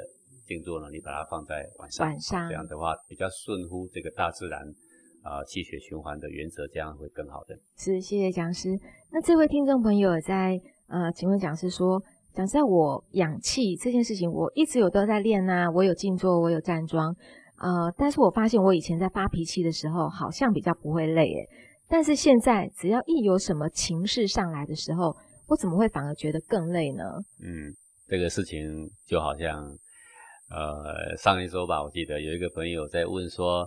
[0.46, 2.06] 静坐呢，你把它放在晚上。
[2.06, 4.60] 晚上这样的话比较顺乎这个大自然
[5.22, 7.58] 啊气血循环的原则，这样会更好的。
[7.78, 8.78] 是，谢谢讲师。
[9.10, 10.60] 那这位听众朋友在。
[10.90, 12.02] 呃，请问讲师说，
[12.34, 17.14] 讲师在，我氧气这件事情，我一直有都在练呐，我有静坐，我有站桩，
[17.58, 21.48] 呃，但是我发现我以前在发脾气的时候，好像比较不会累，诶，
[21.88, 27.04] 但是现在只要一有什么情绪上来的时候，我怎么会反而觉得更累呢？
[27.40, 27.72] 嗯，
[28.08, 29.64] 这个事情就好像，
[30.50, 33.64] 呃，上一周吧，我记得有一个朋友在问说。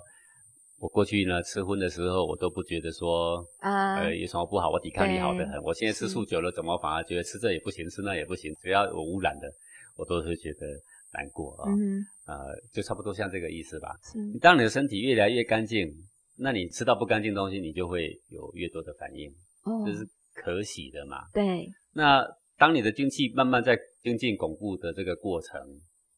[0.84, 5.64] 我过去呢吃荤的时候，我都不觉得说啊，呃，有什么不好，我抵抗力好得很。
[5.64, 8.54] 我现在吃素久了，怎么反而觉得吃这也不行，吃那也不行？
[8.60, 9.50] 只要有污染的，
[9.96, 10.68] 我都会觉得
[11.14, 11.72] 难过啊。
[11.72, 12.36] 嗯，呃，
[12.74, 13.96] 就差不多像这个意思吧。
[14.34, 15.90] 你当你的身体越来越干净，
[16.36, 19.32] 那你吃到不干净东西，你就会有越多的反应。
[19.64, 21.30] 哦，这是可喜的嘛？
[21.34, 21.66] 对。
[21.94, 25.62] 那当你的精气慢慢在精进巩固的这个过程。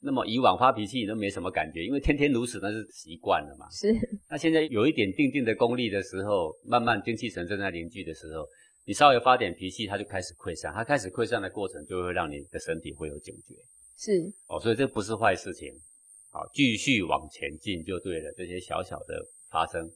[0.05, 3.67] 那么以往发脾气你都没什么感觉，因为天天如此那是习惯了嘛。
[3.71, 3.91] 是。
[4.29, 8.45] 那现在有一点定定的功力的时候，慢慢精气神正在凝聚的时候，
[8.85, 10.71] 你稍微发点脾气，它就开始溃散。
[10.71, 13.55] 它开始溃散的过程，就会让你的身体会有警觉。
[13.97, 14.31] 是。
[14.47, 15.73] 哦，所以这不是坏事情。
[16.31, 18.31] 好，继续往前进就对了。
[18.37, 19.89] 这些小小的发生，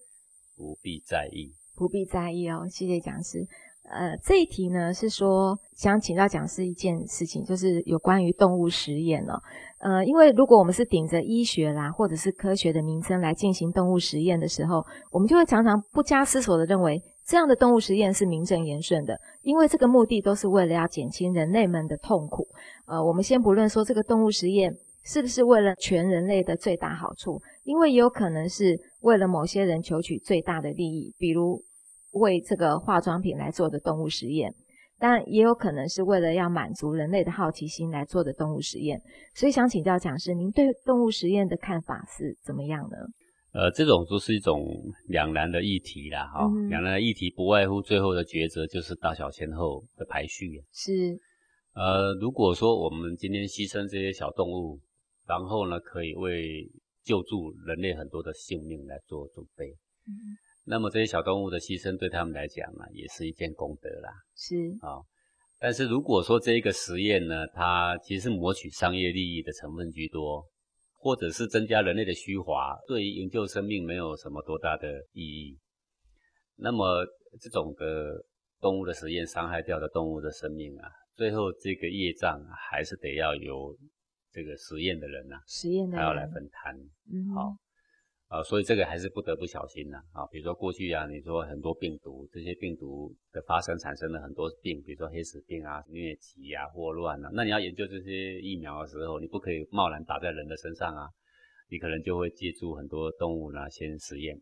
[0.56, 1.54] 不必在意。
[1.76, 3.46] 不必在意哦，谢谢讲师。
[3.90, 9.34] 呃，这一题呢是说想请教讲师一件事情，就是有关于动物实验哦。
[9.80, 22.46] 呃，因为如果我们是顶着医学啦或者是科学的名称来进行动物实验的时候，我们就会常常不加思索的认为这样的动物实验是名正言顺的，因为这个目的都是为了要减轻人类们的痛苦。
[22.86, 24.72] 呃，我们先不论说这个动物实验
[25.04, 31.64] 是不是为了全人类的最大好处，因为也有可能是为了某些人求取最大的利益，比如。
[32.12, 34.54] 为这个化妆品来做的动物实验，
[34.98, 39.02] 但也有可能是为了要满足人类的好奇心来做的动物实验。
[39.36, 42.98] 所以想请教讲师，您对动物实验的看法是怎么样呢？
[43.52, 44.64] 呃，这种都是一种
[45.08, 46.46] 两难的议题啦，哈。
[46.70, 50.62] 两难的议题不外乎最后的抉择就是大小先后的排序。
[50.72, 51.18] 是。
[51.74, 54.80] 呃，如果说我们今天牺牲这些小动物，
[55.26, 56.70] 然后呢，可以为
[57.04, 59.66] 救助人类很多的性命来做准备。
[60.06, 60.14] 嗯。
[60.72, 64.14] 那么这些小动物的牺牲对他们来讲啊，也是一件功德啦。
[64.36, 65.02] 是啊，
[65.58, 70.46] 但是如果说这一个实验呢，它其实是谋取商业利益的成分居多，
[70.94, 75.58] 或者是增加人类的虚华，对于营救生命没有什么多大的意义。
[76.56, 77.04] 那么
[77.42, 78.24] 这种的
[78.62, 83.76] 动物的实验伤害掉的动物的生命啊，最后这个业障还是得要由
[84.32, 86.76] 这个实验的人呐，实验的他要来分摊。
[87.12, 87.58] 嗯，好。
[88.30, 89.98] 啊，所以这个还是不得不小心呐。
[90.14, 97.30] 啊，比如说过去啊，你说很多病毒，这些病毒的发生产生了很多病，比如说黑死病啊、疟疾啊、霍乱啊。
[97.34, 101.10] 那你要研究这些疫苗的时候，你不可以贸然打在人的身上啊，
[101.72, 104.40] 你可能就会借助很多动物呢先实验。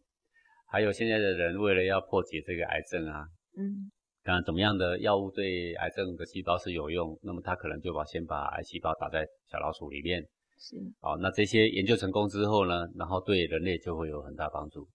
[0.70, 3.26] 还有现在的人为了要破解这个癌症啊，
[3.58, 3.90] 嗯，
[4.22, 10.28] 看怎么样的药物对癌症的细胞是有用，那么他可能就把先把癌细胞打在小老鼠里面。
[10.60, 14.88] 是，好，那这些研究成功之后呢，然后对人类就会有很大帮助，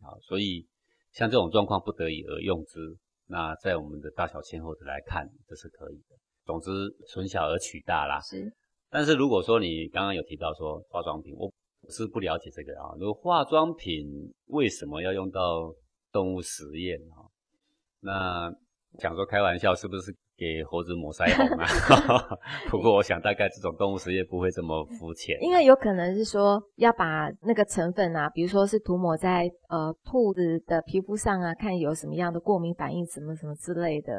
[0.00, 0.64] 好，所以
[1.12, 2.78] 像这种状况不得已而用之，
[3.26, 6.16] 那在我们的大小先后的来看，这是可以的。
[6.44, 6.70] 总之，
[7.08, 8.20] 存小而取大啦。
[8.20, 8.50] 是，
[8.88, 11.52] 但是如果说你刚刚有提到说化妆品，我
[11.90, 14.06] 是不了解这个啊，如果化妆品
[14.46, 15.74] 为什么要用到
[16.12, 17.26] 动物实验啊？
[18.00, 18.52] 那
[18.98, 20.14] 讲说开玩笑是不是？
[20.38, 21.66] 给猴子抹腮红啊！
[22.70, 34.12] 不过我想大概这种动物实验不会这么肤浅，因为有可能是说要把那个成分啊，比如说是涂抹在呃兔子的皮肤上啊，看有什么样的过敏反应，什么什么之类的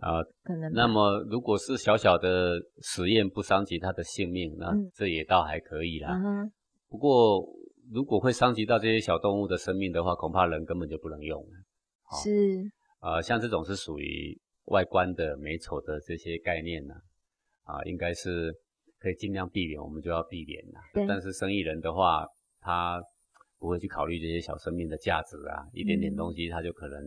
[0.00, 0.70] 啊，可能。
[0.74, 6.14] 那么如果是小小的实验不伤及它的性命，那这也倒还可以啦。
[6.90, 7.42] 不过
[7.90, 11.48] 如果会伤及到这些小动物的生命的话，恐怕人根本就不能用了。
[12.22, 14.38] 是呃，像这种是属于。
[14.68, 16.94] 外观的美丑的这些概念呢，
[17.64, 18.52] 啊，应该是
[18.98, 20.80] 可以尽量避免，我们就要避免啦。
[21.06, 22.26] 但是生意人的话，
[22.60, 23.02] 他
[23.58, 26.98] 不会去考虑这些小生命的价值啊，一点点东西他就可能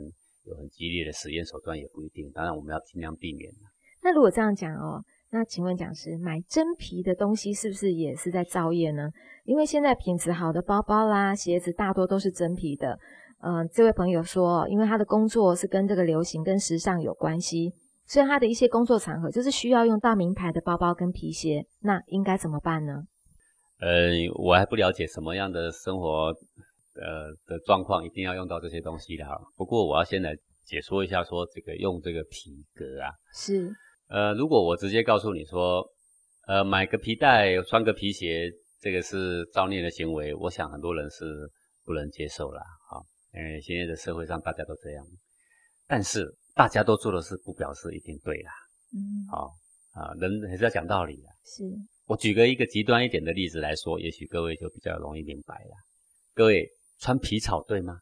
[0.45, 2.30] 有很激烈的实验手段，也不一定。
[2.32, 3.52] 当然，我们要尽量避免。
[4.02, 9.10] 那如果这样讲哦，那请问讲师，买真皮的东西是不是也是在造业呢？
[9.45, 12.97] 因为现在品质好的包包啦、鞋子大多都是真皮的。
[13.43, 17.73] 嗯，这位朋友说，因为他的工作是跟这个流行、跟时尚有关系，
[18.06, 23.01] 所以他的一些工作场合就是需要用到名牌的包包跟皮鞋，那应该怎么办呢？
[23.80, 26.27] 呃，我还不了解什么样的生活
[26.93, 29.36] 呃的状况一定要用到这些东西的哈。
[29.58, 33.73] 不过我要先来解说一下，说这个用这个皮革啊，是
[34.08, 35.84] 呃，如果我直接告诉你说，
[36.45, 41.25] 呃，买个皮带穿个皮鞋，这个是造孽的行为，我想很多人是
[41.84, 42.62] 不能接受啦。
[42.88, 43.04] 好。
[43.34, 45.06] 哎，现在的社会上大家都这样，
[45.88, 48.52] 但是大家都做的事，不表示一定对啦。
[48.94, 49.00] 嗯，
[49.32, 49.54] 好
[49.94, 51.30] 啊，人还是要讲道理的。
[51.46, 51.63] 是，
[52.08, 55.72] 我举个一个极端一点的例子来说，也许各位就比较容易明白了。
[56.34, 56.67] 各位
[57.00, 58.00] 穿皮草对吗？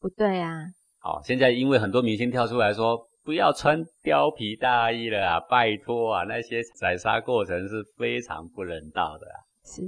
[0.00, 0.52] 不对啊。
[0.98, 9.26] 好，现在因为很多明星跳出来说，不要穿貂皮大衣了啊，拜托啊，那些宰杀过程是非常不人道的。
[9.64, 9.82] 是，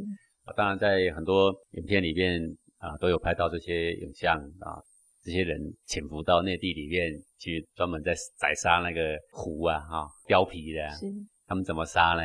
[0.56, 2.40] 当然在很多影片里面。
[2.78, 4.78] 啊，都有拍到这些影像啊，
[5.24, 11.06] 这些人潜伏到内地里面去，专门在宰杀那个虎啊，哈，貂皮的，是，
[11.46, 12.22] 他们怎么杀呢？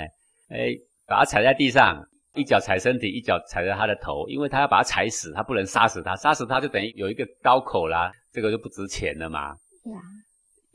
[0.49, 0.75] 哎，
[1.07, 1.99] 把它踩在地上，
[2.35, 9.55] 一脚踩身体，一脚踩在它的头，因为他要把它踩死，他不能杀死它，杀死它就等于有一个刀口啦，这个就不值钱了嘛。
[9.83, 10.01] 对啊，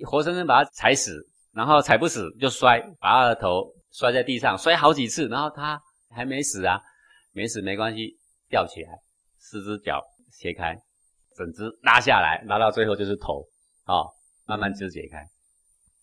[0.08, 6.80] 活生生把它踩死，然后踩不死就摔，把它的头摔在地上，摔好几次，然后它还没死啊，
[7.32, 8.16] 没死没关系，
[8.48, 8.90] 吊起来。
[9.48, 10.76] 四只脚斜开，
[11.34, 13.48] 整只拉下来，拉到最后就是头，
[13.84, 14.04] 啊，
[14.46, 15.24] 慢慢肢解开。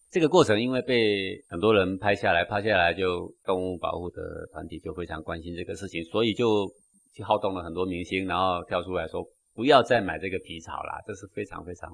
[0.10, 6.67] 这个过程因为被很多人拍下来，拍下来就动物保护的团体就非常关心这个事情，所以就
[7.13, 11.91] 去好动了很多明星，然后跳出来说不要再买这个皮草啦，这是非常非常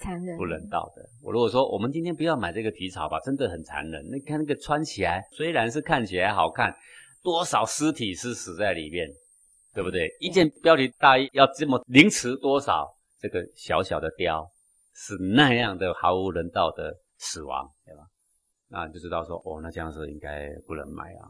[0.00, 1.02] 残忍、不人道的。
[1.24, 4.04] 我如果说我们今天不要买这个皮草吧，真的很残忍。
[4.12, 6.72] 你看那个穿起来虽然是看起来好看，
[7.20, 9.08] 多少尸体是死在里面。
[9.74, 10.08] 对不对？
[10.20, 12.94] 一件标题大衣要这么凌迟多少？
[13.20, 14.46] 这个小小的雕
[14.94, 18.02] 是那样的毫无人道的死亡，对吧？
[18.68, 21.24] 那就知道说，哦，那这样是应该不能买啊。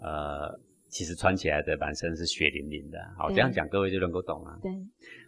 [0.00, 4.58] 呃，其实穿起来的满身是血淋淋的，好，这样讲各位就能够懂啊。
[4.62, 4.72] 对。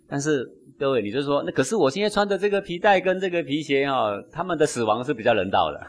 [0.09, 0.45] 但是
[0.79, 5.81] 各位，你就说，那可是我现在穿的这个皮带跟这个皮鞋哦，他们的死亡是比较人道的。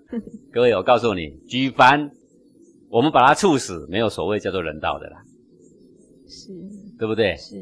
[0.52, 2.10] 各位，我告诉你，举凡
[2.90, 5.22] 我们把它处死，没有所谓叫做人道的啦。
[6.26, 6.52] 是，
[6.98, 7.36] 对不对？
[7.36, 7.56] 是，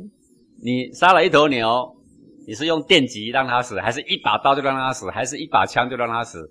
[0.62, 1.94] 你杀了一头牛，
[2.46, 6.48] 你是用电击让它死，还是一把刀就让它死，还是一把枪就让它死？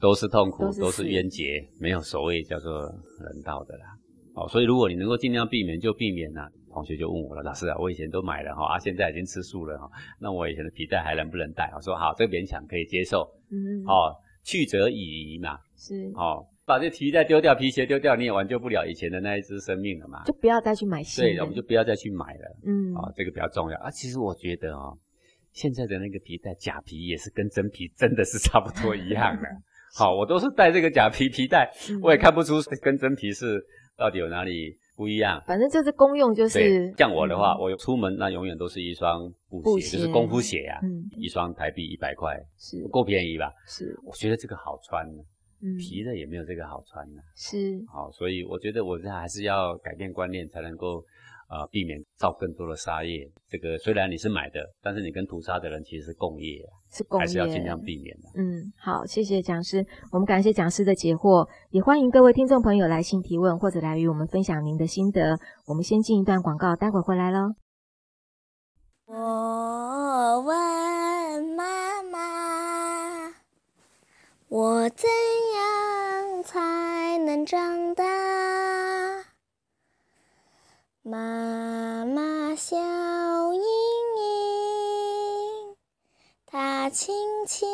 [0.00, 3.86] 都是痛苦，都是冤结，没有所谓叫做人道的啦。
[4.34, 6.48] 哦，所以如果你能够尽量避免，就避免啦。
[6.70, 9.90] 同学就问我了，老师啊，我以前都买了哈，啊，现在已经吃素了哈，
[10.20, 11.72] 那我以前的皮带还能不能带？
[11.74, 13.28] 我说好，这个勉强可以接受。
[13.50, 15.58] 嗯，哦，去则已矣嘛。
[15.76, 16.46] 是，哦。
[16.68, 20.22] 把这皮带丢掉，皮鞋丢掉，你也挽救不了以前的那一只生命了嘛？
[20.24, 21.30] 就不要再去买新的。
[21.30, 22.56] 对，我们就不要再去买了。
[22.66, 23.90] 嗯，啊，这个比较重要啊。
[23.90, 24.96] 其实我觉得哦，
[25.52, 29.48] 现在的那个皮带假皮也是跟真皮真的是差不多一样的。
[29.96, 33.58] 好，我都是戴这个假皮皮带，我也看不出跟真皮是
[33.96, 35.42] 到底有哪里不一样。
[35.46, 36.92] 反正就是功用就是。
[36.98, 40.78] 像我的话，我出门那永远都是一双布鞋，就是功夫鞋啊。
[40.82, 41.08] 嗯。
[41.16, 43.50] 一双台币一百块，是够便宜吧？
[43.66, 43.98] 是。
[44.04, 45.08] 我觉得这个好穿。
[45.78, 51.04] 皮的也没有这个好穿呢，是好，所以我觉得我这还是要改变观念，才能够
[51.48, 53.28] 呃避免造更多的沙业。
[53.48, 58.28] 这个虽然你是买的，但是你跟屠杀的人其实是共业，是共业，还是要尽量避免的。
[58.36, 65.38] 嗯，好，谢谢讲师，我们感谢讲师的解惑，也欢迎各位听众朋友来信提问或者来与我们分享您的心得。
[65.66, 67.54] 我们先进一段广告，待会回来喽。
[69.06, 71.87] 我问妈妈，
[74.48, 75.08] 我怎
[75.54, 76.42] 样？
[76.42, 78.02] 才能长大。
[81.02, 82.78] 妈妈笑
[83.52, 83.62] 盈
[84.16, 85.76] 盈，
[86.46, 87.14] 她轻
[87.46, 87.68] 轻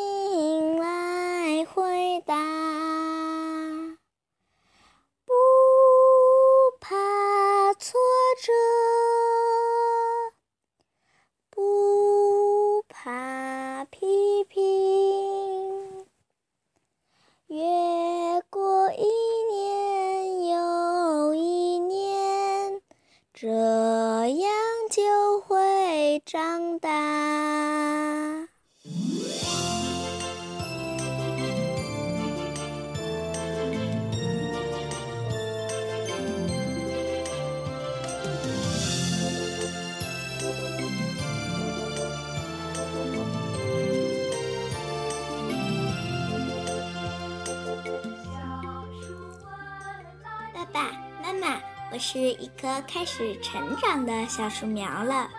[51.95, 55.29] 我是一棵开始成长的小树苗了，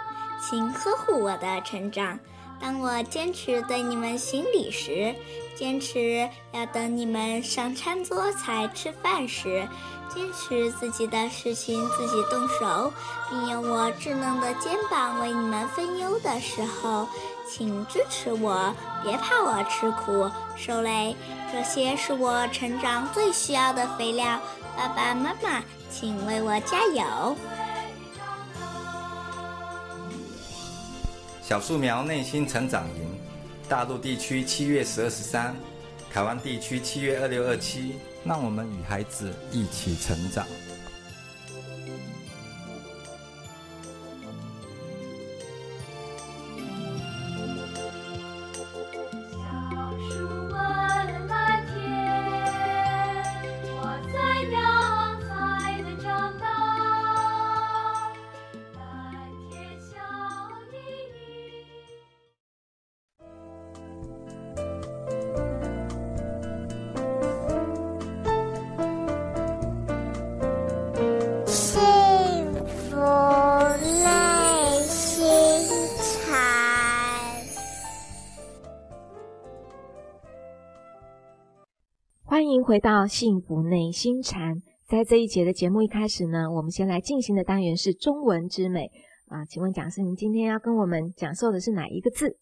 [0.41, 2.19] 请呵护我的成长。
[2.59, 5.15] 当我坚持对你们行礼时，
[5.55, 9.69] 坚持要等你们上餐桌才吃饭时，
[10.09, 12.91] 坚持自己的事情自己动手，
[13.29, 17.07] 并用我稚嫩的肩膀为你们分忧的时候，
[17.47, 21.15] 请支持我，别怕我吃苦受累。
[21.53, 24.41] 这些是我成长最需要的肥料。
[24.75, 25.63] 爸爸妈妈，
[25.99, 27.35] 请为我加油！
[31.43, 33.19] 小树苗内心成长营，
[33.67, 35.57] 大陆地区七月十二十三，
[36.13, 37.95] 台湾地区七月二六二七。
[38.25, 40.47] 让我们与孩子一起成长。
[82.67, 84.61] 回到幸福内心禅。
[84.89, 88.91] 在这一节的节目一开始呢，我们先来进行的单元是中文之美
[89.29, 89.45] 啊。
[89.45, 92.37] 请问讲师，您今天要跟我们讲授的是哪一个字？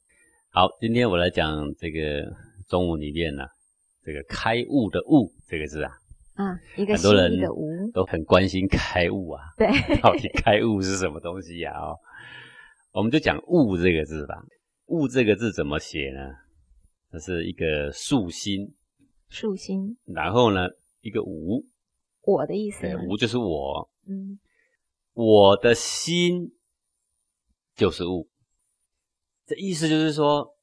[0.51, 2.25] 好，今天我来讲这个
[2.67, 3.45] 中文里面呢，
[4.03, 5.93] 这个开悟的悟这个字啊。
[6.37, 9.43] 啊，一个很多人的悟都很关心开悟啊。
[9.59, 9.69] 对，
[10.01, 11.79] 到底开悟是什么东西呀？
[11.79, 11.95] 哦，
[12.95, 14.43] 我们就讲悟这个字吧。
[14.87, 16.33] 悟这个字怎么写呢？
[17.13, 18.75] 这是一个竖心。
[19.29, 20.69] 竖心，然后呢，
[21.01, 21.65] 一个无，
[22.23, 24.39] 我的意思，对，无就是我，嗯，
[25.13, 26.55] 我的心
[27.75, 28.29] 就是物，
[29.47, 30.57] 这意思就是说，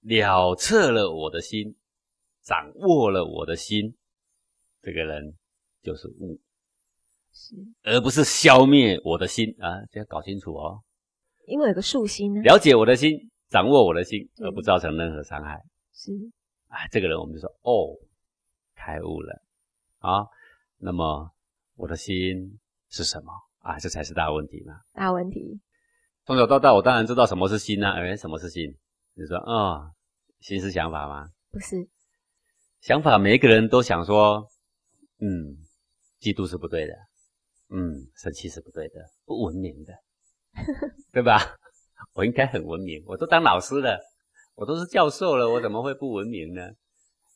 [0.00, 1.76] 了彻了我的心，
[2.42, 3.94] 掌握了我的心，
[4.82, 5.34] 这个人
[5.82, 6.40] 就是物，
[7.32, 9.54] 是，而不是消灭我的心。
[9.60, 10.82] 啊，这要搞清楚哦。
[11.46, 15.62] 因为有个竖心呢，了解我的心，掌握我的心，而不造成任何伤害，
[15.92, 16.10] 是。
[16.68, 17.96] 哎，这个人我们就说哦，
[18.74, 19.42] 开悟了
[19.98, 20.26] 啊。
[20.78, 21.30] 那么
[21.74, 22.58] 我的心
[22.90, 23.78] 是什么啊？
[23.78, 24.80] 这才是大问题嘛。
[24.92, 25.60] 大问题。
[26.24, 27.92] 从小到大，我当然知道什么是心呐。
[27.92, 28.76] 哎，什么是心？
[29.14, 29.90] 你说啊，
[30.40, 31.28] 心是想法吗？
[31.50, 31.88] 不是。
[32.80, 34.46] 想法，每一个人都想说，
[35.18, 35.56] 嗯，
[36.20, 36.94] 嫉妒是不对的，
[37.70, 39.94] 嗯，生气是不对的，不文明的，
[41.12, 41.40] 对吧？
[42.12, 43.98] 我应该很文明，我都当老师了。
[44.56, 46.62] 我都是教授了，我怎么会不文明呢？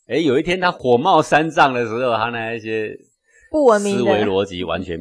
[0.06, 2.96] 哎，有一天他火冒三丈的时候，他那一些
[3.50, 4.98] 不文明思维逻辑完全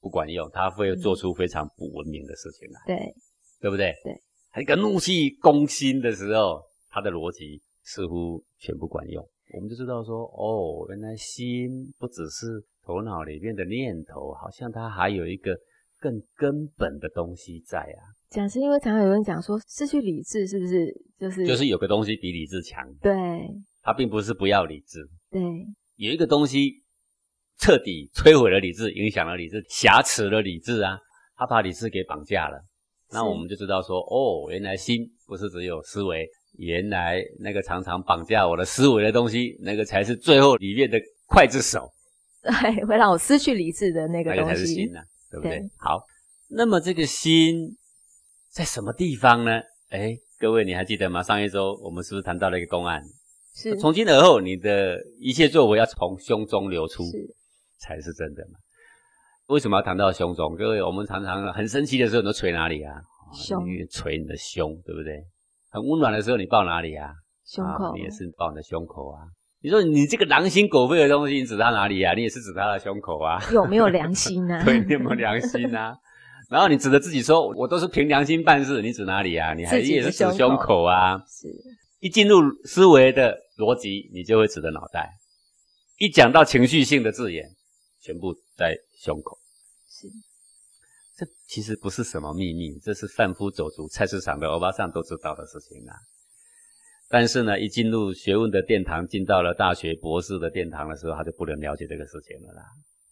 [0.00, 2.80] 不管用，他会做出非常不文明的事情来。
[2.86, 3.14] 对，
[3.60, 3.92] 对不对？
[4.04, 9.22] 对，一个怒气攻心的时候，他的逻辑似乎全不管用。
[9.54, 15.58] 我们就知道说，哦，原来心不只是头脑里面的念头，好像它还有一个
[15.98, 18.14] 更根本的东西在啊。
[18.30, 20.86] 讲是因为常常有人讲说失去理智是不是
[21.18, 22.86] 就是就是有个东西比理智强？
[23.00, 23.12] 对，
[23.82, 25.00] 它并不是不要理智，
[25.30, 25.40] 对，
[25.96, 26.82] 有一个东西
[27.58, 30.98] 彻底摧毁了理智，影响了理智，瑕疵了理智啊，
[31.36, 32.62] 他把理智给绑架了。
[33.10, 36.28] 那我们就知道说，哦，原来心不是只有思维，
[36.58, 41.00] 原来那个常常绑架我的思维的东西，那个才是最后里面的
[41.30, 41.90] 刽子手，
[42.44, 45.00] 对，会让我失去理智的那个东西，那个才是心呐，
[45.30, 45.62] 对不对？
[45.78, 45.98] 好，
[46.50, 47.74] 那么这个心。
[48.58, 49.52] 在什么地方呢？
[49.90, 51.22] 哎，各位你还记得吗？
[51.22, 53.00] 上一周我们是不是谈到了一个公案？
[53.54, 53.76] 是。
[53.76, 57.36] 从今而后，你的一切作为要从胸中流出，是，
[57.78, 58.58] 才是真的嘛？
[59.46, 60.56] 为什么要谈到胸中？
[60.56, 62.94] 各位，我们常常很生气的时候，你都捶哪里啊？
[63.32, 63.64] 胸。
[63.64, 65.22] 捶你的胸，对不对？
[65.70, 67.12] 很温暖的时候，你抱哪里啊？
[67.46, 67.94] 胸口。
[67.94, 69.22] 你也是抱你的胸口啊？
[69.62, 72.12] 你说你这个狼心狗肺的东西，你指他哪里啊？
[72.14, 73.40] 你也是指他的胸口啊？
[73.52, 74.60] 有没有良心呢？
[74.66, 75.96] 对，你有没有良心啊？
[76.48, 79.52] 然后你指着自己说：“我都是凭良心办事。”你指哪里啊？
[79.54, 81.18] 你还也是指胸口啊？
[81.28, 81.48] 是。
[82.00, 85.10] 一进入思维的逻辑，你就会指着脑袋。
[85.98, 87.44] 一讲到情绪性的字眼，
[88.00, 89.36] 全部在胸口。
[89.90, 90.08] 是。
[91.18, 95.94] 这其实不是什么秘密，这是贩夫走卒、菜市场的欧巴桑都知道的事情啊。
[97.10, 102.62] 但是呢，一进入学问的殿堂，进到了大学博士的殿堂的时候，他就不能了解这个事情了啦。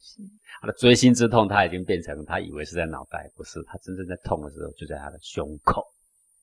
[0.07, 0.23] 是。
[0.61, 5.85] 他的锥心之痛，他已经变成他以为是在脑袋，不是他真正在痛的时候就在他的胸口。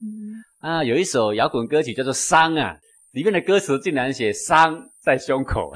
[0.01, 2.77] 嗯啊，有一首摇滚歌曲叫做《伤》啊，
[3.11, 5.73] 里面的歌词竟然写伤在胸口，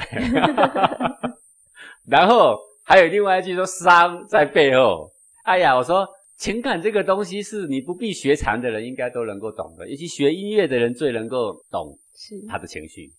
[2.05, 5.09] 然后还有另外一句说伤在背后。
[5.45, 6.05] 哎呀，我说
[6.37, 13.11] 情感这个东西是你不必学禅的人应该都能够懂的，尤其学音乐的人最能够懂是他的情绪。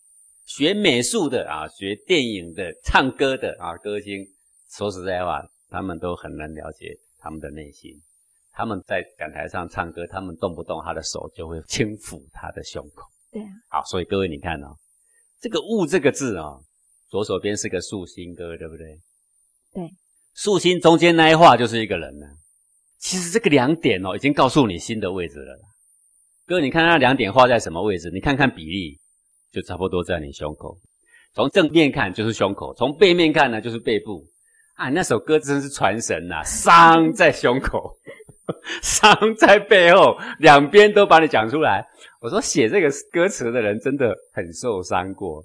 [0.46, 4.26] 学美术的啊，学电影的、唱歌的啊，歌星，
[4.70, 7.92] 说实在话，他们都很难了解他们的内心。
[8.52, 13.06] 他们在讲台上唱歌，他们动不动他的手就会轻抚他的胸口。
[13.30, 14.76] 对啊，好，所以各位你看哦，
[15.40, 16.62] 这个“悟”这个字哦，
[17.08, 19.00] 左手边是个竖心，各位对不对？
[19.72, 19.90] 对，
[20.34, 22.26] 竖心中间那一画就是一个人呢。
[22.98, 25.58] 其实这个两点哦，已经告诉你心的位置了。
[26.46, 28.10] 各位，你看那两点画在什么位置？
[28.10, 28.98] 你看看比例。
[29.50, 30.78] 就差不多在你胸口，
[31.32, 34.22] 从正面看就是胸口，从背面看呢就是背部。
[34.79, 36.41] 啊，那首歌真是传神呐！
[36.45, 37.93] 伤在胸口，
[38.81, 41.85] 伤在背后，两边都把你讲出来。
[42.20, 45.43] 我说写这个歌词的人真的很受伤过，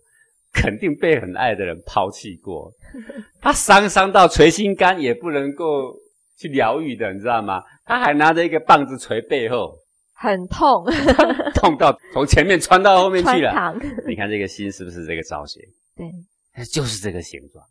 [0.54, 2.72] 肯定被很爱的人抛弃过。
[3.42, 5.96] 他伤伤到捶心肝也不能够
[6.38, 7.60] 去疗愈的，你知道吗？
[7.86, 9.76] 他还拿着一个棒子捶背后。
[10.14, 10.86] 很痛，
[11.56, 13.76] 痛到从前面穿到后面去了。
[14.08, 15.60] 你看这个心是不是这个造型？
[15.98, 17.66] 对，就是这个形状。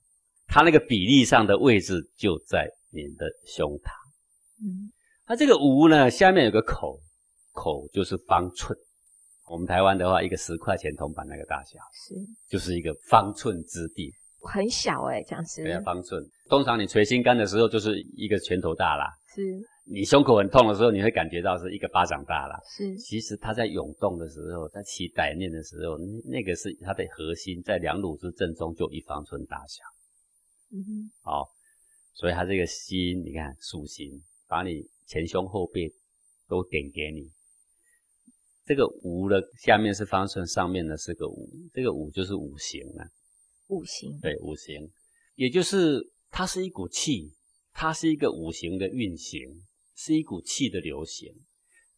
[0.52, 3.88] 它那个比例上的位置就在你的胸膛。
[4.62, 4.92] 嗯，
[5.24, 7.00] 它这个无呢，下面有个口，
[7.52, 8.78] 口就是方寸。
[9.48, 12.14] 我们台湾的话，一个十块钱铜板那个大小，是，
[12.50, 14.12] 就是一个方寸之地。
[14.42, 15.62] 很小哎，讲是。
[15.62, 16.22] 对啊，方寸。
[16.50, 19.06] 通常你捶心肝的时候，就是一个拳头大啦。
[19.34, 19.40] 是。
[19.86, 22.60] 你胸口很痛的时候，你会感觉到是一个巴掌大了。
[22.68, 25.96] 是，其实它在涌动的时候，在起歹念的时候，
[26.30, 29.82] 那个是它的核心，在两乳之正中就一方寸大小。
[30.72, 31.48] 嗯哼，好，
[32.14, 35.92] 所以它这个心，你看属心，把你前胸后背
[36.48, 37.30] 都点给你。
[38.64, 43.06] 这个无的下面是方寸，上面呢是个五，这个五就是五行啊。
[43.68, 44.18] 五行。
[44.20, 44.90] 对，五行，
[45.34, 47.34] 也就是它是一股气，
[47.72, 49.62] 它是一个五行的运行。
[49.94, 51.32] 是一股气的流行，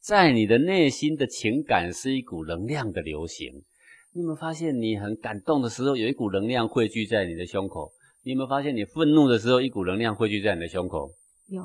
[0.00, 3.64] 在你的内心的情感是一股能量的流行。
[4.12, 7.90] 你有没有发现，你很感动的时候，有一股能量汇聚在你的胸口？
[8.24, 11.14] 你有没有发现，你愤怒的时候，一股能量汇聚在你的胸口？
[11.48, 11.62] 有，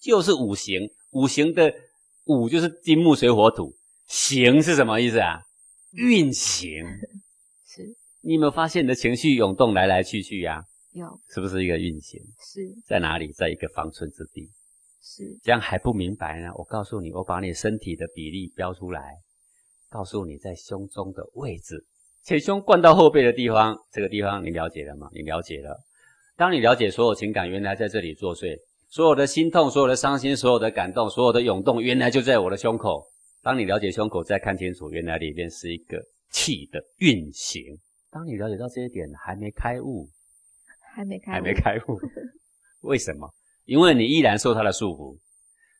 [0.00, 0.88] 就是五行。
[1.10, 1.72] 五行的
[2.24, 3.74] 五就是金木水火土，
[4.06, 5.42] 行是什么意思啊？
[5.92, 6.84] 运行。
[7.68, 7.94] 是。
[8.22, 10.64] 你有没有发现，你的情绪涌动来来去去呀？
[10.92, 11.06] 有。
[11.28, 12.18] 是不是一个运行？
[12.40, 13.30] 是在哪里？
[13.32, 14.48] 在一个方寸之地。
[15.02, 16.50] 是这样还不明白呢？
[16.54, 19.16] 我告诉你，我把你身体的比例标出来，
[19.90, 21.84] 告诉你在胸中的位置，
[22.22, 25.10] 前胸贯到后背的地方，这个地方你了解了吗？
[25.12, 25.78] 你了解了。
[26.40, 33.04] 当你了解所有情感原来在这里作祟，所有的心痛、所有的伤心、所有的感动、所有的涌动，原来就在我的胸口。
[33.42, 37.62] 当你了解胸口，再看清楚，原来里面是一个气的运行。
[38.10, 40.08] 当你了解到这一点，还没开悟，
[40.94, 42.00] 还没开，还没开悟，
[42.88, 43.28] 为什么？
[43.66, 45.18] 因为你依然受它的束缚，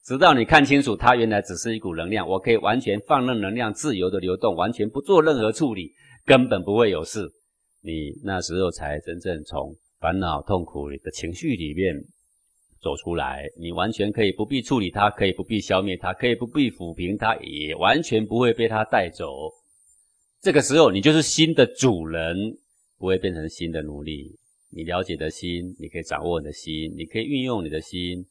[0.04, 5.94] 直到你看清楚它原来只是一股能量，我可以完全放任能量自由的流动，完全不做任何处理，
[6.26, 7.26] 根本不会有事。
[7.80, 11.94] 你那时候才真正从烦恼、痛苦的情绪里面
[12.80, 13.46] 走出来。
[13.58, 19.50] 你完全可以不必处理它，可以不必消灭它，可以不必抚平它，也完全不会被它带走。
[20.40, 22.34] 这个时候，你就是心的主人，
[22.96, 24.34] 不会变成心的奴隶。
[24.70, 28.24] 你了解的心，你可以掌握你的心，你可以运用你的心，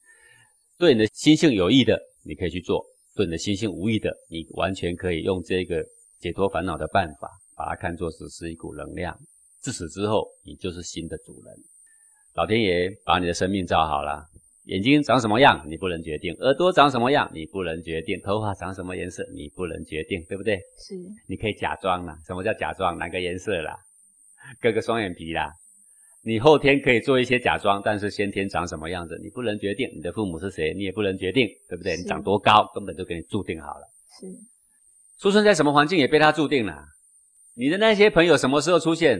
[0.80, 2.82] 对你的心性有益的，你可以去做；
[3.14, 5.86] 对你的心性无益的，你完全可以用这个
[6.18, 9.16] 解脱烦恼的办法，把它看作只是一股能量。
[9.62, 11.54] 自此之后，你就是新的主人。
[12.36, 14.26] 老天爷把你的生命造好了，
[14.66, 20.58] 眼睛长什么样你不能决定，耳朵长什么样你不能决定，头发长什么颜色你不能决定，对不对？
[20.78, 20.96] 是。
[21.28, 22.98] 你可以假装啦，什么叫假装？
[22.98, 23.76] 哪个颜色啦？
[24.62, 25.52] 割个双眼皮啦？
[26.22, 29.90] 你后天可以做一些假装，但是先天长什么样子，你不能决定。
[29.96, 31.98] 你的父母是谁，你也不能决定，对不对？
[31.98, 33.88] 你长多高，根本就给你注定好了。
[34.20, 34.28] 是，
[35.20, 36.86] 出生在什么环境也被他注定了。
[37.56, 39.20] 你的那些朋友什么时候出现？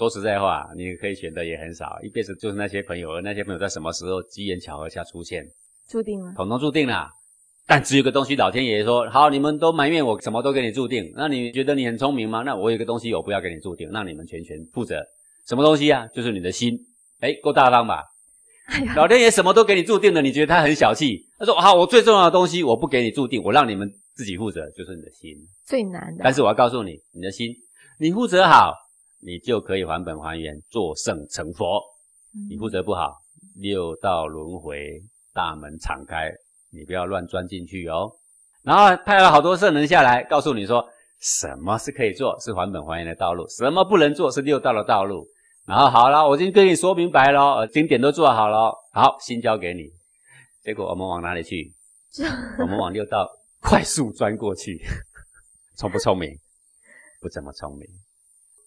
[0.00, 5.44] 说实在话，你可以选的也很少，一辈子就是那些朋友，而那些朋友在什么时候机缘巧合下出现，
[5.90, 7.06] 注定了，统统注定了。
[7.66, 11.12] 但只有个东西，老天爷说好，你们都埋怨我，什么都给你注定。
[11.14, 12.42] 那你觉得你很聪明吗？
[12.46, 15.04] 那我有个东西，我不要给你注定，让你们全权负责。
[15.46, 16.06] 什么东西啊？
[16.14, 16.78] 就是你的心，
[17.20, 18.02] 哎，够大方吧？
[18.68, 21.26] 哎老天爷什么都给你注定了，你觉得他很小气？
[21.38, 25.36] 他说：好，我最重要的东西我不给你注定，我让你们自己负责，就是你的心
[25.66, 26.24] 最难的。
[26.24, 27.52] 但是我要告诉你，你的心，
[27.98, 28.72] 你负责好，
[29.20, 31.80] 你就可以还本还原，做圣成佛。
[32.48, 33.16] 你负责不好，
[33.56, 35.00] 六道轮回
[35.32, 36.30] 大门敞开，
[36.72, 38.10] 你不要乱钻进去哦。
[38.62, 40.84] 然后派了好多圣人下来，告诉你说。
[41.22, 45.26] 什么是可以做，是还本还原的道路；什么不能做，是六道的道路。
[45.66, 49.82] 然后好了，我已经跟你说明白了，经典都做好了，好，心交给你。
[50.62, 51.74] 结果我们往哪里去？
[52.58, 53.28] 我们往六道
[53.60, 54.80] 快速钻过去，
[55.76, 56.30] 聪不聪明？
[57.20, 57.86] 不怎么聪明。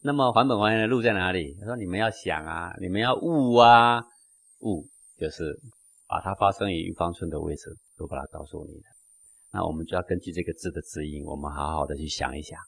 [0.06, 1.56] 那么还本还原的路在哪里？
[1.62, 4.04] 他说：你们要想啊，你们要悟啊，
[4.60, 4.86] 悟
[5.18, 5.58] 就是
[6.08, 8.84] 把它发生于玉方寸的位置，都把它告诉你了。
[9.54, 12.60] 那我们就要根据这个字的指引，我们好好的去想一想，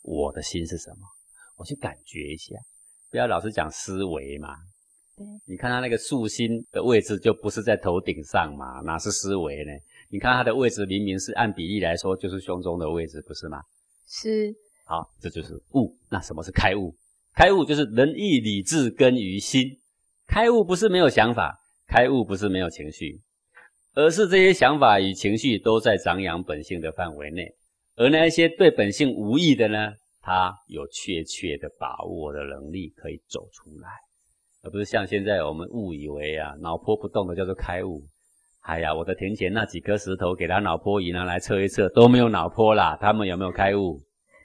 [0.00, 1.06] 我的心是什么？
[1.56, 2.56] 我去感觉一下，
[3.10, 4.56] 不要老是讲思维嘛。
[5.16, 9.72] 对，你看他那个竖心的位置就不是在头顶上嘛，哪是思维呢？
[10.08, 13.60] 你看它的位置明明是按比例来说就是胸中的位置，不是吗？
[14.06, 14.54] 是。
[14.84, 15.96] 好，这就是悟。
[16.10, 16.94] 那什么是开悟？
[17.34, 19.78] 开悟就是仁义礼智根于心。
[20.26, 23.20] 开悟不是没有想法，开悟不是没有情绪，
[23.94, 27.54] 而是这些想法与情绪都在长养本性的范围内。
[27.96, 33.88] 而那些对本性无益的呢，他有确切的把握的能力可以走出来，
[34.62, 38.04] 而不是像现在我们误以为啊，脑波不动的叫做开悟。
[38.60, 44.02] 哎呀，我的田前那几颗石头，给他脑波仪拿来测一测，都没有脑波啦，他们有没有开悟？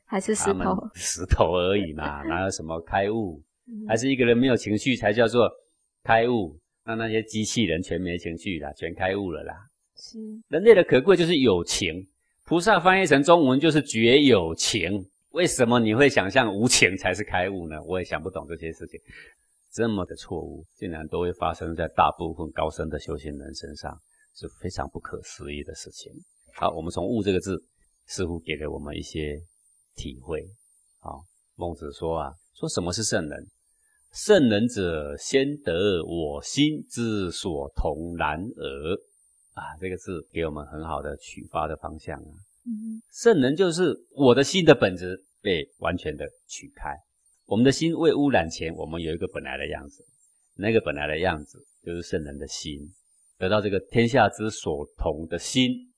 [0.09, 3.39] 还是石头，石头而已嘛， 哪有什么开悟？
[3.87, 5.47] 还是一个人没有情绪才叫做
[6.03, 6.57] 开悟？
[6.83, 9.53] 那那些机器人全没情绪啦，全开悟了啦。
[9.95, 12.07] 是人类的可贵就是有情，
[12.43, 15.05] 菩萨翻译成中文就是觉有情。
[15.29, 17.79] 为什么你会想象无情才是开悟呢？
[17.83, 18.99] 我也想不懂这些事情，
[19.71, 23.95] 这么的错误竟然都会发生在大部分高深的修行人身上，
[24.33, 26.11] 是非常不可思议的事情。
[26.55, 27.63] 好，我们从悟这个字，
[28.07, 29.39] 似乎给了我们一些。
[29.99, 30.47] 体会，
[31.01, 31.25] 好，
[31.55, 33.47] 孟子说啊，说什么是圣人？
[34.13, 38.95] 圣人者，先得我心之所同然而。
[39.55, 42.31] 啊，这个字给我们很好的启发的方向啊。
[42.65, 46.95] 嗯，圣人就是我的心的本质被完全的取开。
[47.45, 50.05] 我们的心未污染前，我们有一个本来的样子，
[50.55, 52.79] 那个本来的样子就是圣人的心。
[53.37, 55.91] 得到这个天下之所同的心，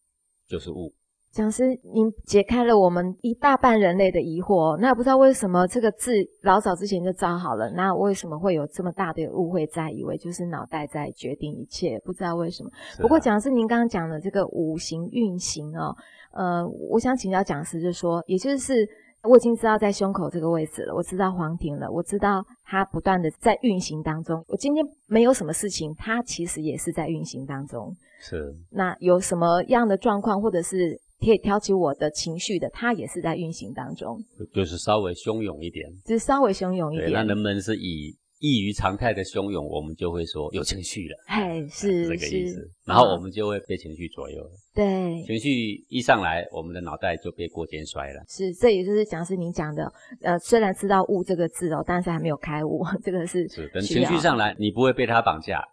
[0.47, 0.91] 就是悟。
[1.31, 4.75] 讲师，您解开了我们一大半人类的疑惑。
[4.81, 6.11] 那不知道为什么这个字
[6.41, 11.97] 老早之前就造好了，那为什么会有这么大的误会，在以为就是脑袋在决定一切？
[12.03, 12.69] 不知道为什么。
[12.99, 15.95] 不过讲师，您刚刚讲的这个五行运行哦，
[16.33, 18.85] 呃，我想请教讲师，就说，也就是
[19.23, 24.43] 我已经知道在胸口这个位置了，我知道黄庭了，我知道它不断的在运行当中。
[24.49, 27.95] 我今天没有什么事情，它其实也是在运行当中。
[28.19, 28.53] 是。
[28.69, 30.99] 那有什么样的状况，或者是？
[31.23, 34.19] 可以挑起我的情绪的，它也是在运行当中，
[34.53, 37.11] 就是稍微汹涌一点，就是稍微汹涌一点。
[37.11, 41.15] 那人们是以异于常态的汹涌，我们就会说有情绪了。
[41.27, 42.67] 哎，是这个意思。
[42.85, 44.51] 然后我们就会被情绪左右了。
[44.73, 48.23] 对，情绪一上来，我们的脑袋就被过肩摔了。
[48.27, 49.93] 是，这也就是讲是您讲的。
[50.21, 53.69] 呃，虽然知道悟这个字哦，但是还没有开悟， 这个是是。
[53.73, 55.63] 等情绪上来，你不会被他绑架，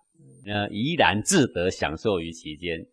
[0.44, 2.84] 呃，怡然自得，享受于其间。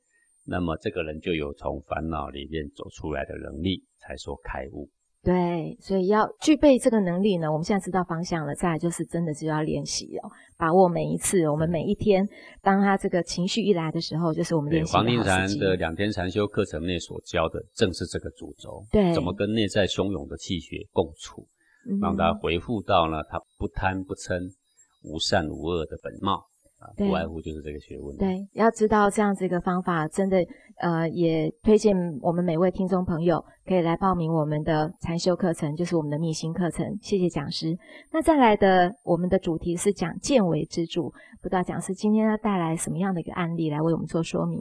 [0.45, 4.89] 那么这个人就有从烦恼里面走出来的能力，才说开悟。
[5.23, 12.23] 对，所以要具备这个能力呢，我们现在知道方向了，再来就是真的就要练习哦，把握每一次，我们每一天，
[12.61, 18.85] 当他这个情绪一来的时候，就是我们练习黄庭禅的两天禅修课程内所教的，正是这个主轴。
[18.91, 21.47] 对，怎么跟内在汹涌的气血共处，
[21.99, 23.23] 让他回复到呢？
[23.27, 24.39] 他不贪不嗔，
[25.03, 26.45] 无善无恶的本貌。
[26.95, 28.15] 不外乎就是这个学问。
[28.17, 30.37] 对，要知道这样子一个方法，真的，
[30.79, 36.85] 呃，也推荐我们每位听众朋友可以来报名我们的禅修课程，就是我们的密心课程。
[37.01, 37.77] 谢谢讲师。
[38.11, 41.09] 那再来的，我们的主题是讲见为之助，
[41.41, 44.59] 不知道讲师今天要带来什么样的一个案例来为我们做说明？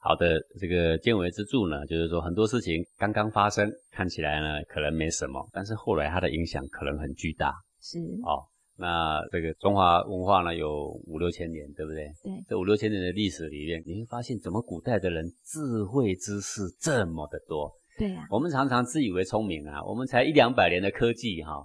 [0.00, 7.54] 好的，这个见为之助呢，就是说很多事情刚刚发生，看起来呢可能没什么，但是后来它的影响可能很巨大。
[7.80, 8.44] 是哦。
[8.76, 12.06] 那这个中华文化呢，有五六千年，对不对？
[12.22, 12.44] 对。
[12.48, 17.72] 这五六千年的历史里面，你会发现，怎么古代的人智慧知识这么的多？
[17.96, 18.26] 对呀。
[18.30, 21.64] 我们常常自以为聪明啊，我们才一两百年的科技哈，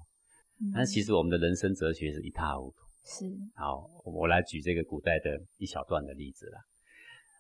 [0.74, 2.76] 但其实我们的人生哲学是一塌糊涂。
[3.06, 3.26] 是。
[3.56, 6.60] 好，我来举这个古代的一小段的例子啦。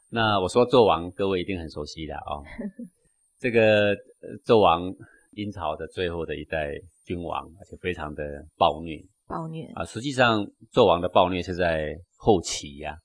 [0.10, 2.42] 那我说纣王，各位一定很熟悉的啊。
[3.38, 3.96] 这个
[4.44, 4.92] 纣王，
[5.34, 6.74] 殷朝的最后的一代
[7.06, 8.24] 君王，而且非常的
[8.58, 9.00] 暴虐。
[9.30, 9.86] 暴虐啊！
[9.86, 12.98] 实际上，纣王的暴虐是在后期呀，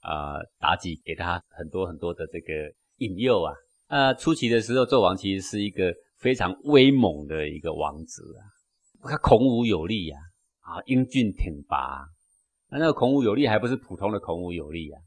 [0.00, 2.52] 啊，妲己给他很多很多的这个
[2.96, 3.54] 引诱啊。
[3.86, 8.42] 啊，初期的时候，纣王其实是一个非常威猛的一个王子啊，
[9.08, 10.18] 他孔武有力呀，
[10.62, 12.04] 啊，英俊挺拔。
[12.68, 15.00] 那那个孔武有力还不是普通的孔武有力啊。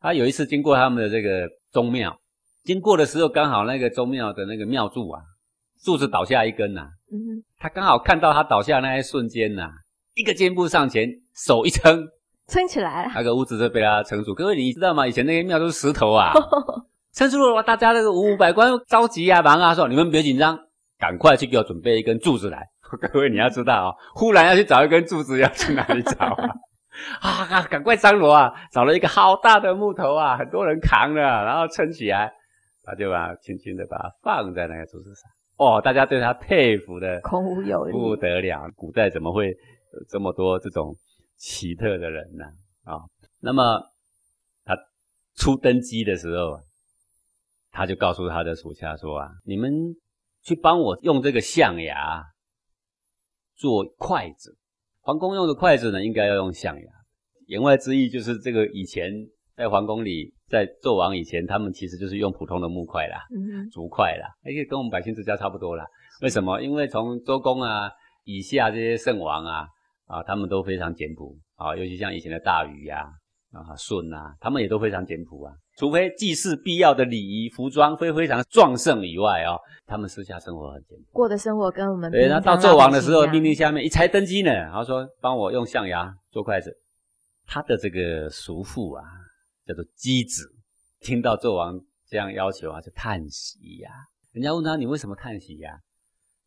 [0.00, 2.20] 他有一次经过他们的这个宗庙，
[2.64, 5.22] 经过的时候刚好那个宗庙的那个庙柱啊，
[5.84, 9.70] 柱子倒下一根呐，嗯，他刚好看到他倒下那一瞬间呐。
[10.20, 12.06] 一个箭步上前，手一撑，
[12.46, 13.12] 撑起来了。
[13.14, 14.34] 那个屋子就被他撑住。
[14.34, 15.06] 各位你知道吗？
[15.08, 16.34] 以前那些庙都是石头啊，
[17.14, 20.58] 撑住了，大家那个五百官着急啊，忙啊，说你们别紧张，
[20.98, 22.68] 赶快去给我准备一根柱子来。
[23.12, 26.48] 各位你要知道啊，忽然要去找一根柱子，要去哪里找啊？
[27.48, 32.30] 啊，赶快张罗啊，找了一个好大的木头啊，很多人扛着，然后撑起来，
[32.84, 35.30] 他就把轻轻的把它放在那个柱子上。
[35.56, 38.68] 哦，大家对他佩服的空无有力，不得了。
[38.74, 39.54] 古代怎么会
[39.92, 40.96] 有这么多这种
[41.36, 42.44] 奇特的人呢？
[42.84, 43.00] 啊，
[43.40, 43.80] 那么
[44.64, 44.76] 他
[45.36, 46.60] 初登基的时候，
[47.70, 49.72] 他就告诉他的属下说啊，你们
[50.42, 52.22] 去帮我用这个象牙
[53.56, 54.56] 做筷子。
[55.00, 56.92] 皇宫用的筷子呢，应该要用象牙。
[57.46, 59.10] 言外之意就是这个以前
[59.56, 63.18] 在皇宫里，在纣王以前，他们其实就是用普通的木筷啦，
[63.72, 65.84] 竹筷啦，而且跟我们百姓之家差不多啦。
[66.22, 66.60] 为什么？
[66.62, 67.90] 因为从周公啊
[68.24, 69.66] 以下这些圣王啊
[70.10, 73.08] 啊，他们都非常简朴啊，尤其像以前的大禹呀
[73.52, 75.54] 啊舜啊，他们也都非常简朴啊。
[75.76, 79.56] 除非祭祀必要的礼仪服装非非常壮盛以外啊，
[79.86, 82.28] 他们私下生活很简朴，过的生活跟我们对。
[82.28, 86.76] 那到纣王的时候，命令下面一才登基呢，然后说帮我用象牙做筷子。
[87.46, 89.04] 他的这个叔父啊，
[89.64, 90.44] 叫做箕子，
[91.00, 93.90] 听到纣王这样要求啊，就叹息呀。
[94.32, 95.78] 人家问他你为什么叹息呀？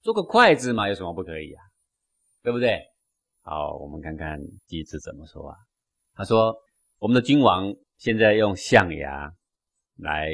[0.02, 1.62] 做个筷子嘛，有什么不可以呀？
[2.44, 2.80] 对不对？
[3.44, 5.56] 好，我们看看箕子怎么说啊？
[6.16, 6.56] 他说
[6.98, 7.74] 我们的君王。
[7.96, 9.32] 现在用象牙
[9.98, 10.32] 来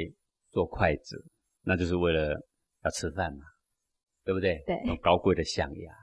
[0.49, 1.23] 做筷子，
[1.61, 2.33] 那就是为了
[2.83, 3.43] 要吃饭嘛，
[4.23, 4.63] 对不对？
[4.65, 5.93] 对，用高贵的象牙，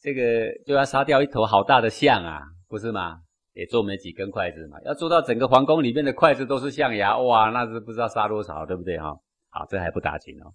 [0.00, 3.20] 这个就要杀掉一头好大的象啊，不是吗？
[3.52, 9.12] 也做没几根筷子嘛，要做到整个皇宫里面的筷子都是象牙，哇，那是不知道杀多少，对不对哈？
[9.50, 10.54] 好，这还不打紧哦。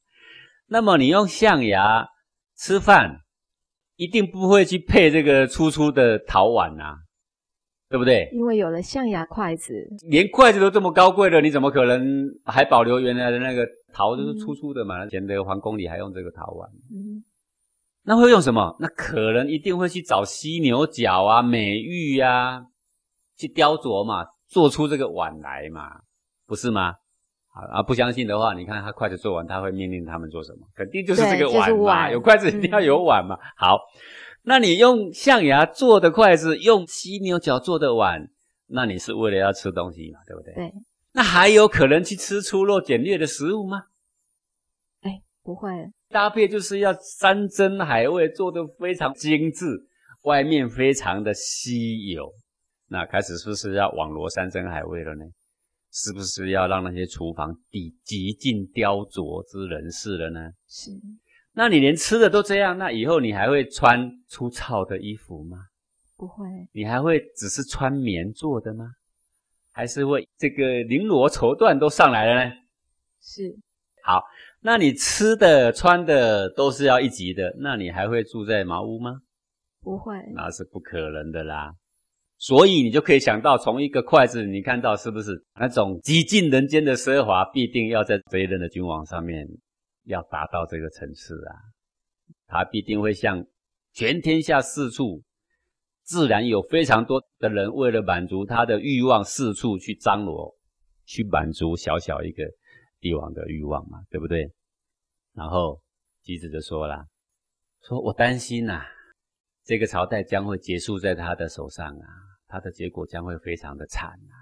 [0.65, 2.07] 那么你用象牙
[2.55, 3.19] 吃饭，
[3.97, 6.95] 一定不会去配这个粗粗的陶碗呐。
[7.89, 8.29] 对不对？
[8.33, 9.73] 因为有了象牙筷子，
[10.09, 15.05] 连筷子都这么高贵了，你怎么可能还保留原来的那个陶，就是粗粗的嘛？
[15.05, 16.69] 以前的皇宫里还用这个陶碗。
[16.91, 17.23] 嗯，
[18.03, 18.75] 那会用什么？
[18.77, 22.61] 那可能一定会去找犀牛角啊、美玉呀，
[23.37, 26.01] 去雕琢嘛，做出这个碗来嘛，
[26.45, 26.93] 不是吗？
[27.57, 27.83] 啊啊！
[27.83, 30.67] 不相信的话，你看他筷子做完，他会命令他们做什么？
[30.75, 33.37] 肯定就是这个碗嘛，有筷子一定要有碗嘛。
[33.55, 33.79] 好。
[34.43, 38.29] 那你用象牙做的筷子，用犀牛角做的碗，
[38.67, 40.53] 那你是为了要吃东西嘛，对不对？
[40.53, 40.73] 对。
[41.11, 43.83] 那还有可能去吃粗陋简略的食物吗？
[45.01, 45.69] 哎，不会。
[46.09, 49.65] 搭配就是要山珍海味，做的非常精致，
[50.23, 52.31] 外面非常的稀有。
[52.87, 55.25] 那开始是不是要网罗山珍海味了呢？
[55.99, 60.51] 是不是要让那些厨房底极尽雕琢之人士了呢？
[60.67, 60.91] 是。
[61.53, 65.57] 那你连吃的都这样，那以后你还会穿粗糙的衣服吗？
[66.15, 66.45] 不会。
[66.71, 68.91] 你还会只是穿棉做的吗？
[69.71, 72.55] 还是会这个绫罗绸缎都上来了呢？
[73.19, 73.57] 是。
[74.03, 74.21] 好，
[74.61, 79.21] 那你吃的穿的都是要一级的，那你还会住在茅屋吗？
[79.81, 80.13] 不会。
[80.35, 81.73] 那是不可能的啦。
[82.37, 89.47] 所以你就可以想到，从一个筷子，你看到是不是那种极尽人间的奢华，必定要在这一任的君王上面。
[90.09, 91.51] 要达到这个层次啊，
[92.45, 93.45] 他必定会向
[93.91, 95.21] 全天下四处，
[96.03, 100.55] 自然有非常多的人为了满足他的欲望，四处去张罗，
[101.03, 102.45] 去满足小小一个
[103.01, 104.49] 帝王的欲望嘛，对不对？
[105.33, 105.81] 然后
[106.21, 107.05] 姬子就说了
[107.83, 108.85] ：“说我担心呐，
[109.65, 112.07] 这个朝代将会结束在他的手上啊，
[112.47, 114.35] 他的结果将会非常的惨啊。”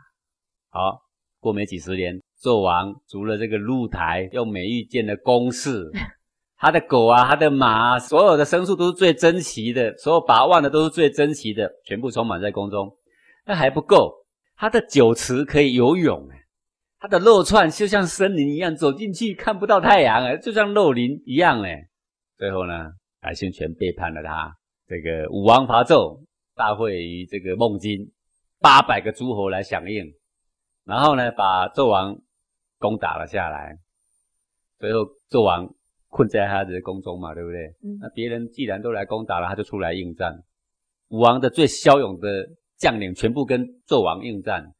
[0.69, 1.01] 好，
[1.39, 2.19] 过没几十年。
[2.41, 5.89] 纣王除了这个露台，用美玉建的宫室，
[6.57, 12.91] 他的狗啊，他的马，所有的牲畜都是最珍奇的，所有把玩的都是最珍奇的，全部充满在宫中。
[13.45, 14.13] 那还不够，
[14.55, 16.27] 他的酒池可以游泳，
[16.99, 21.87] 他的肉串就像森林一样，走进去看不到太阳，哎，就像肉林一样，哎。
[22.37, 22.91] 最后呢，
[23.21, 24.53] 百姓全背叛了他。
[24.87, 26.19] 这个武王伐纣，
[26.55, 28.11] 大会于这个孟津，
[28.59, 30.13] 八百个诸侯来响应，
[30.83, 32.19] 然后呢，把纣王。
[32.77, 33.79] 攻打了下来，
[34.77, 34.99] 最后
[35.29, 35.73] 纣王
[36.09, 37.73] 困在他的宫中嘛，对不对？
[38.01, 40.43] 那别人既然都来攻打了，他就出来应战。
[41.07, 42.27] 武王的最骁勇的
[42.77, 44.75] 将领全部跟纣王应战，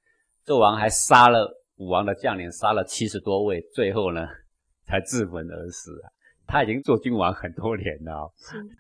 [0.46, 4.28] 纣王还杀了武王的将领，杀了七十多位，最后呢
[4.84, 6.06] 才自刎而死啊！
[6.48, 8.32] 他已经做君王很多年了，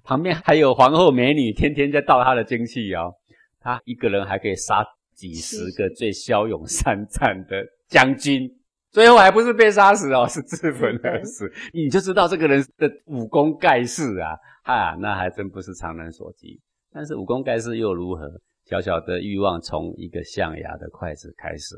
[0.04, 3.14] 旁边还有皇后美女天天在盗他的精气哦。
[3.60, 4.86] 他一个人还可以杀
[5.16, 8.50] 几十个最骁勇善战的将军。
[8.92, 11.52] 最后还不是被杀死哦， 是自焚而死。
[11.74, 16.62] 你就知道这个人的武功盖世啊，哈，那还真不是常人所及。
[16.94, 18.30] 但是武功盖世又如何？
[18.66, 21.76] 小小的欲望从一个象牙的筷子开始，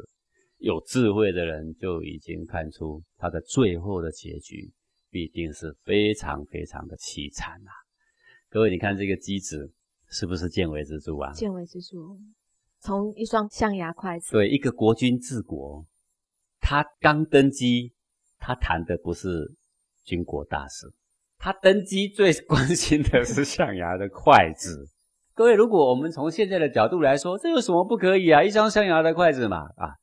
[0.59, 4.71] 有智慧的人就已经看出他的最后的结局
[5.09, 7.71] 必定是非常非常的凄惨啊！
[8.49, 9.71] 各位，你看这个机子
[10.09, 11.31] 是不是见微知著啊？
[11.33, 11.97] 见微知著，
[12.79, 14.31] 从一双象牙筷子。
[14.31, 15.85] 对，一个国君治国，
[16.59, 17.93] 他刚登基，
[18.37, 19.55] 他谈的不是
[20.03, 20.91] 军国大事，
[21.37, 24.89] 他登基最关心的是象牙的筷子。
[25.33, 28.43] 各位，如果我们从现在的角度来说，这有什么不可以啊？
[28.43, 29.95] 一双象牙的筷子嘛，啊，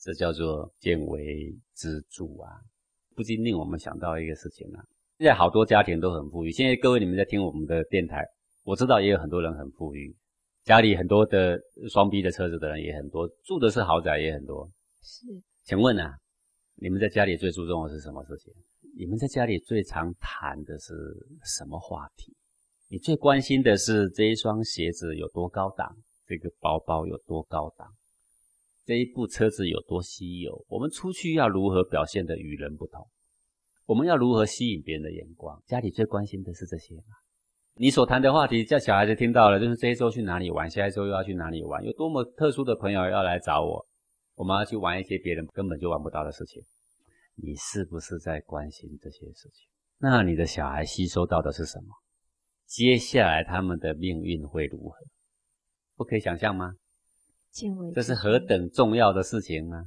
[0.00, 2.58] 这叫做见微知著啊，
[3.14, 4.84] 不禁令我们想到一个事情啊。
[5.18, 8.24] 现在好多家庭都很富裕，现在各位你们在听我们的电台，
[8.64, 10.14] 我知道也有很多人很富裕，
[10.64, 11.58] 家里很多的
[11.88, 14.68] 双 B 的车子的人也很多，住的是豪宅也很多。
[15.02, 15.26] 是，
[15.64, 16.12] 请问啊，
[16.76, 18.52] 你们在家里最注重的是什么事情？
[18.98, 20.92] 你们在家里最常谈的是
[21.44, 22.34] 什么话题？
[22.90, 25.96] 你最关心的是这一双鞋子有多高档，
[26.26, 27.88] 这个包包有多高档，
[28.84, 30.64] 这一部车子有多稀有？
[30.68, 33.08] 我们出去要如何表现的与人不同？
[33.86, 35.62] 我们要如何吸引别人的眼光？
[35.66, 37.14] 家里最关心的是这些吗？
[37.74, 41.82] 你所谈的话题，叫小孩子听到了，就是这一周去哪里玩，下一周又要去哪里玩？
[41.84, 43.86] 有多么特殊的朋友要来找我，
[44.34, 46.62] 我们要去玩一些别人根本就玩不到的事情。
[47.34, 49.68] 你是不是在关心这些事情？
[49.98, 51.94] 那你的小孩吸收到的是什么？
[52.66, 54.96] 接下来他们的命运会如何？
[55.96, 56.74] 不可以想象吗？
[57.94, 59.84] 这是何等重要的事情呢？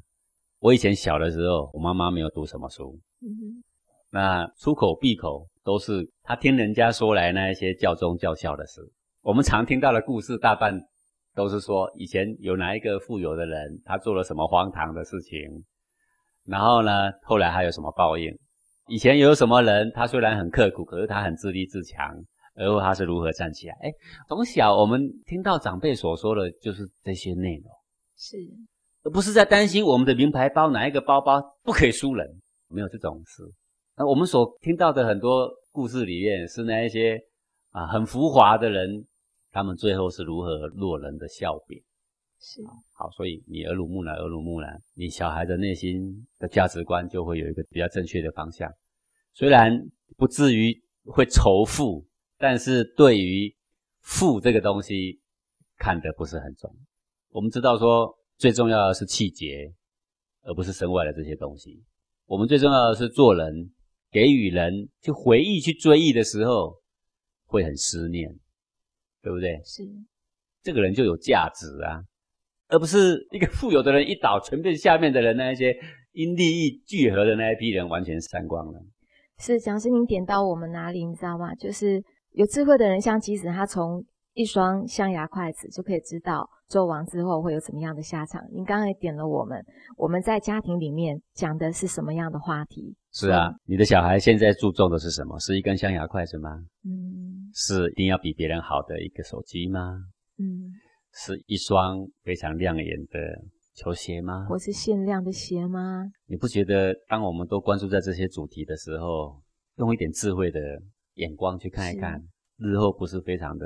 [0.60, 3.64] 我以前小的时候，我妈妈没有读什么书，嗯
[4.12, 8.82] 那出口闭口都是她听人家说来那一些教宗教孝的事。
[9.22, 10.80] 我们常听到的故事，大半
[11.34, 15.40] 都是说以前有哪一个富有的人，他做了什么荒唐的事情，
[16.46, 18.32] 然后呢，后来还有什么报应？
[18.88, 22.16] 以前有什么人，他虽然很刻苦，可是他很自立自强。
[22.56, 23.76] 而后他是如何站起来？
[23.82, 23.92] 哎，
[24.30, 27.70] 从小我们听到长辈所说的就是这些内容，
[28.16, 28.38] 是，
[29.04, 32.26] 而不是在担心我们的名牌包哪一个包包不可以输人，
[32.70, 33.44] 没有这种事。
[33.98, 37.20] 那我们所听到的很多故事里面，是那一些
[37.72, 39.06] 啊很浮华的人，
[39.52, 41.78] 他们最后是如何落人的笑柄。
[42.40, 42.62] 是，
[42.94, 48.72] 好，所以你耳濡目染，耳濡目染，你小孩的内心的价值观就会有一个比较正确的方向，
[49.34, 49.78] 虽然
[50.16, 50.74] 不至于
[51.06, 52.06] 会仇富。
[52.38, 53.56] 但是对于
[54.02, 55.20] 富这个东西，
[55.78, 56.70] 看得不是很重。
[57.30, 59.74] 我们知道说，最重要的是气节，
[60.44, 61.84] 而不是身外的这些东西。
[62.26, 63.72] 我们最重要的是做人，
[64.12, 66.76] 给予人去回忆、去追忆的时候，
[67.46, 68.30] 会很思念，
[69.22, 69.62] 对不对？
[69.64, 69.84] 是，
[70.62, 72.04] 这个人就有价值啊，
[72.68, 75.74] 而不是一个富有的人一倒，全被下面的人那一些
[76.12, 78.82] 因利益聚合的那一批人完全删光了。
[79.40, 81.56] 是，讲师您点到我们哪里，你知道吗？
[81.56, 82.04] 就是。
[82.36, 88.44] 有智慧的人，像机子，他从一双象牙筷子就可以知道纣王之后会有怎么样的下场。
[88.52, 89.58] 您刚才点了我们，
[89.96, 92.94] 我们在家庭里面讲的是什么样的话题？
[93.14, 95.40] 是啊，你的小孩现在注重的是什么？
[95.40, 96.50] 是一根象牙筷子吗？
[96.84, 97.50] 嗯。
[97.54, 99.98] 是一定要比别人好的一个手机吗？
[100.38, 100.74] 嗯。
[101.14, 103.18] 是一双非常亮眼的
[103.76, 104.46] 球鞋吗？
[104.50, 106.04] 或是限量的鞋吗？
[106.28, 109.42] 你不觉得，当我们都关注在这些主题的时候，
[109.78, 110.60] 用一点智慧的？
[111.16, 112.22] 眼光去看一看，
[112.58, 113.66] 日后不是非常的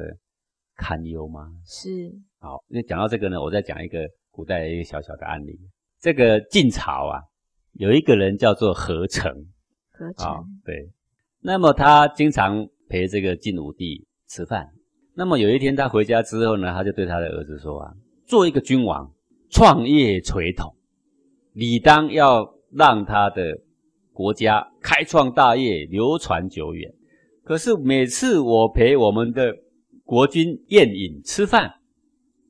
[0.76, 1.52] 堪忧吗？
[1.66, 2.12] 是。
[2.39, 5.60] 好，那讲到这个呢，我再讲一个古代的一个小小的案例。
[6.00, 7.22] 这个晋朝啊，
[7.74, 9.32] 有一个人叫做何成。
[9.91, 10.45] 何成。
[10.64, 10.89] 对。
[11.41, 14.70] 那么他经常陪这个晋武帝吃饭。
[15.16, 17.93] 那么有一天他回家之后呢，他就对他的儿子说啊
[18.26, 19.14] ：“做一个君王，
[19.50, 20.76] 创业垂统，
[21.54, 23.60] 理当要让他的
[24.14, 26.93] 国家开创大业，流传久远。”
[27.50, 29.52] 可是每次我陪我们的
[30.04, 31.74] 国君宴饮吃饭，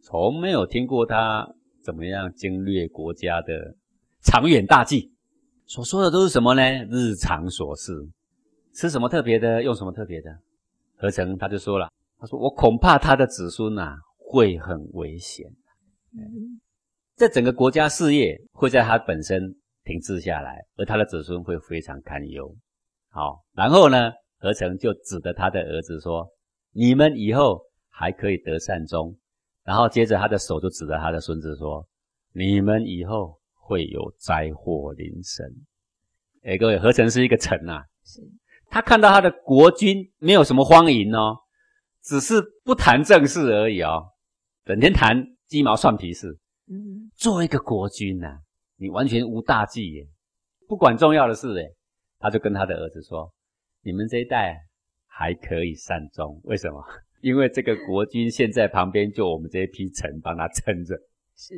[0.03, 1.49] 从没有听过他
[1.81, 3.77] 怎么样经略国家的
[4.21, 5.09] 长远大计。
[5.65, 6.61] 所说的都是什么呢？
[6.89, 7.93] 日常琐事。
[8.73, 9.63] 吃什么特别的？
[9.63, 10.37] 用什么特别的？
[10.97, 11.89] 何成他就说了
[12.19, 15.49] ：“他说我恐怕他的子孙呐会很危险，
[17.15, 22.53] 这整个国家事业会在他本身停滞下来，而他的子孙会非常堪忧。
[23.07, 26.27] 好，然后呢？”何成就指着他的儿子说
[26.73, 29.15] ：“你们以后还可以得善终。”
[29.65, 31.85] 然后接着他的手就指着他的孙子说
[32.33, 35.45] ：“你们以后会有灾祸临身。”
[36.43, 38.21] 哎，各位，何成是一个臣呐，是
[38.69, 41.35] 他看到他的国君没有什么荒淫哦，
[42.01, 44.07] 只是不谈正事而已哦，
[44.63, 46.39] 整天谈鸡毛蒜皮事。
[46.71, 48.39] 嗯，做一个国君呐，
[48.77, 50.07] 你完全无大计耶，
[50.65, 51.65] 不管重要的事哎，
[52.19, 53.29] 他就跟他的儿子说。
[53.81, 54.57] 你们这一代
[55.07, 56.83] 还可以善终，为什么？
[57.21, 60.95] 因为这个国君现在旁边就我们这一批臣帮他撑着，
[61.35, 61.53] 是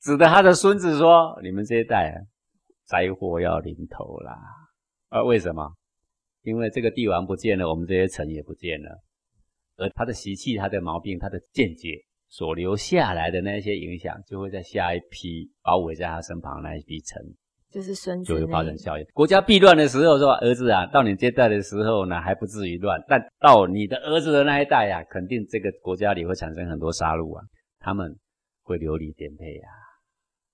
[0.00, 2.14] 指的他的孙子说：“你们这一代
[2.86, 4.38] 灾祸要临头啦！”
[5.10, 5.74] 啊，为什么？
[6.42, 9.02] 因为这个帝王不见了，我们这些臣也不见了，
[9.76, 11.90] 而他的习气、他的毛病、他的见解
[12.28, 17.22] 所留下来的那些影响，就会在下一批包围在他身旁那一批臣，
[17.72, 19.04] 就是孙子就会发生效应。
[19.14, 27.42] 国家必乱的时候，说儿子啊，到你这代的时候呢，还不至于乱，但到你的儿子的那一代呀、肯定这个国家里会产生很多杀戮啊，
[27.78, 28.14] 他们
[28.62, 29.70] 会流离颠沛啊，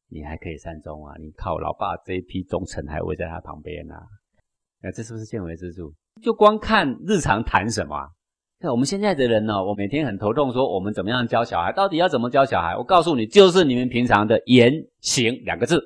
[0.08, 4.00] 你还可以善终啊，你靠老爸这一批忠臣还围在他旁边啊，
[4.80, 5.92] 那这是不是见微知著？
[6.22, 8.08] 就光看日常谈什么啊、
[8.60, 12.76] 看我们现在的人呢、我每天很头痛，说我们怎么样教小孩，到底要怎么教小孩？
[12.76, 15.80] 我告诉你，就是你们平常的言行两个字，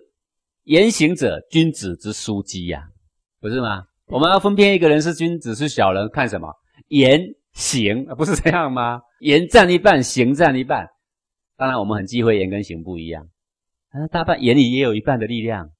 [0.64, 2.84] 言行者，君子之枢机呀、
[3.40, 3.84] 不是吗？
[4.06, 6.48] 我们要分辨一个人是君子是小人，看什么？
[6.88, 7.20] 言
[7.52, 9.00] 行， 不是这样吗？
[9.20, 10.86] 言占一半，行占一半。
[11.56, 13.28] 当然，我们很忌讳言跟行不一样，
[13.90, 15.70] 啊，大半言里也有一半的力量。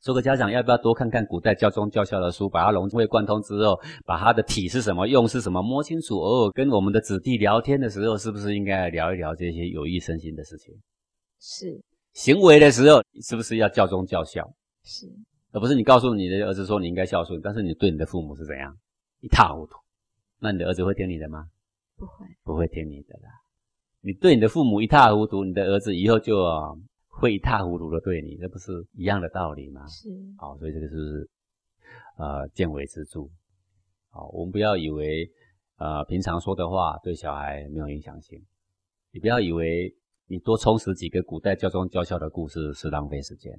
[0.00, 6.16] 做个家长要不要多看看古代教宗教校的书，把它融会贯通之后，把它的体是什么、用是什么摸清楚。
[6.18, 10.74] 偶尔跟我们的子弟聊天的时候，是不是应该聊一聊这些有益身心的事情？
[11.38, 11.82] 是
[12.12, 14.52] 行为的时候，是不是要教忠教孝？
[14.82, 15.06] 是
[15.52, 18.76] 而不是你告诉你的儿子说你应该孝顺，但是你对你的父母是怎样
[19.20, 19.76] 一塌糊涂？
[20.38, 21.48] 那你的儿子会听你的吗？
[21.96, 23.28] 不会不会听你的啦。
[24.00, 26.72] 你对你的父母一塌糊涂，你的儿子以后就、啊
[27.12, 29.86] 会一塌糊涂的对你，这不是一样的道理吗？
[29.88, 30.08] 是
[30.38, 31.28] 好，所以这个是
[32.16, 33.28] 呃见微知著。
[34.08, 35.30] 好，我们不要以为
[35.76, 38.42] 呃平常说的话对小孩没有影响性，
[39.10, 39.94] 你不要以为
[40.30, 43.52] 你多充实几个古代教宗教校的故事是浪费时间。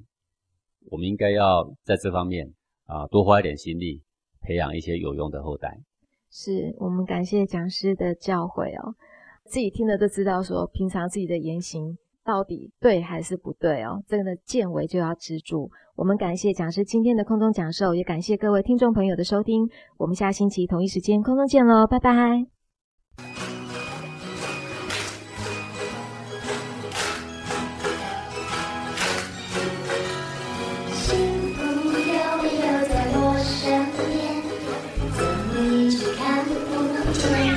[0.90, 2.54] 我们应该要在这方面
[2.86, 4.02] 啊、多花一点心力，
[4.40, 5.82] 培养一些有用的后代。
[6.30, 8.96] 是，我们感谢讲师的教诲哦，
[9.44, 15.58] 自己听了都知道说，平常自己的言行到底对还是不对哦，这个呢见微就要知著。
[15.98, 23.51] 我们感谢讲师今天的空中讲授，也感谢各位听众朋友的收听，我们下星期同一时间空中见喽，拜拜。
[37.22, 37.51] 不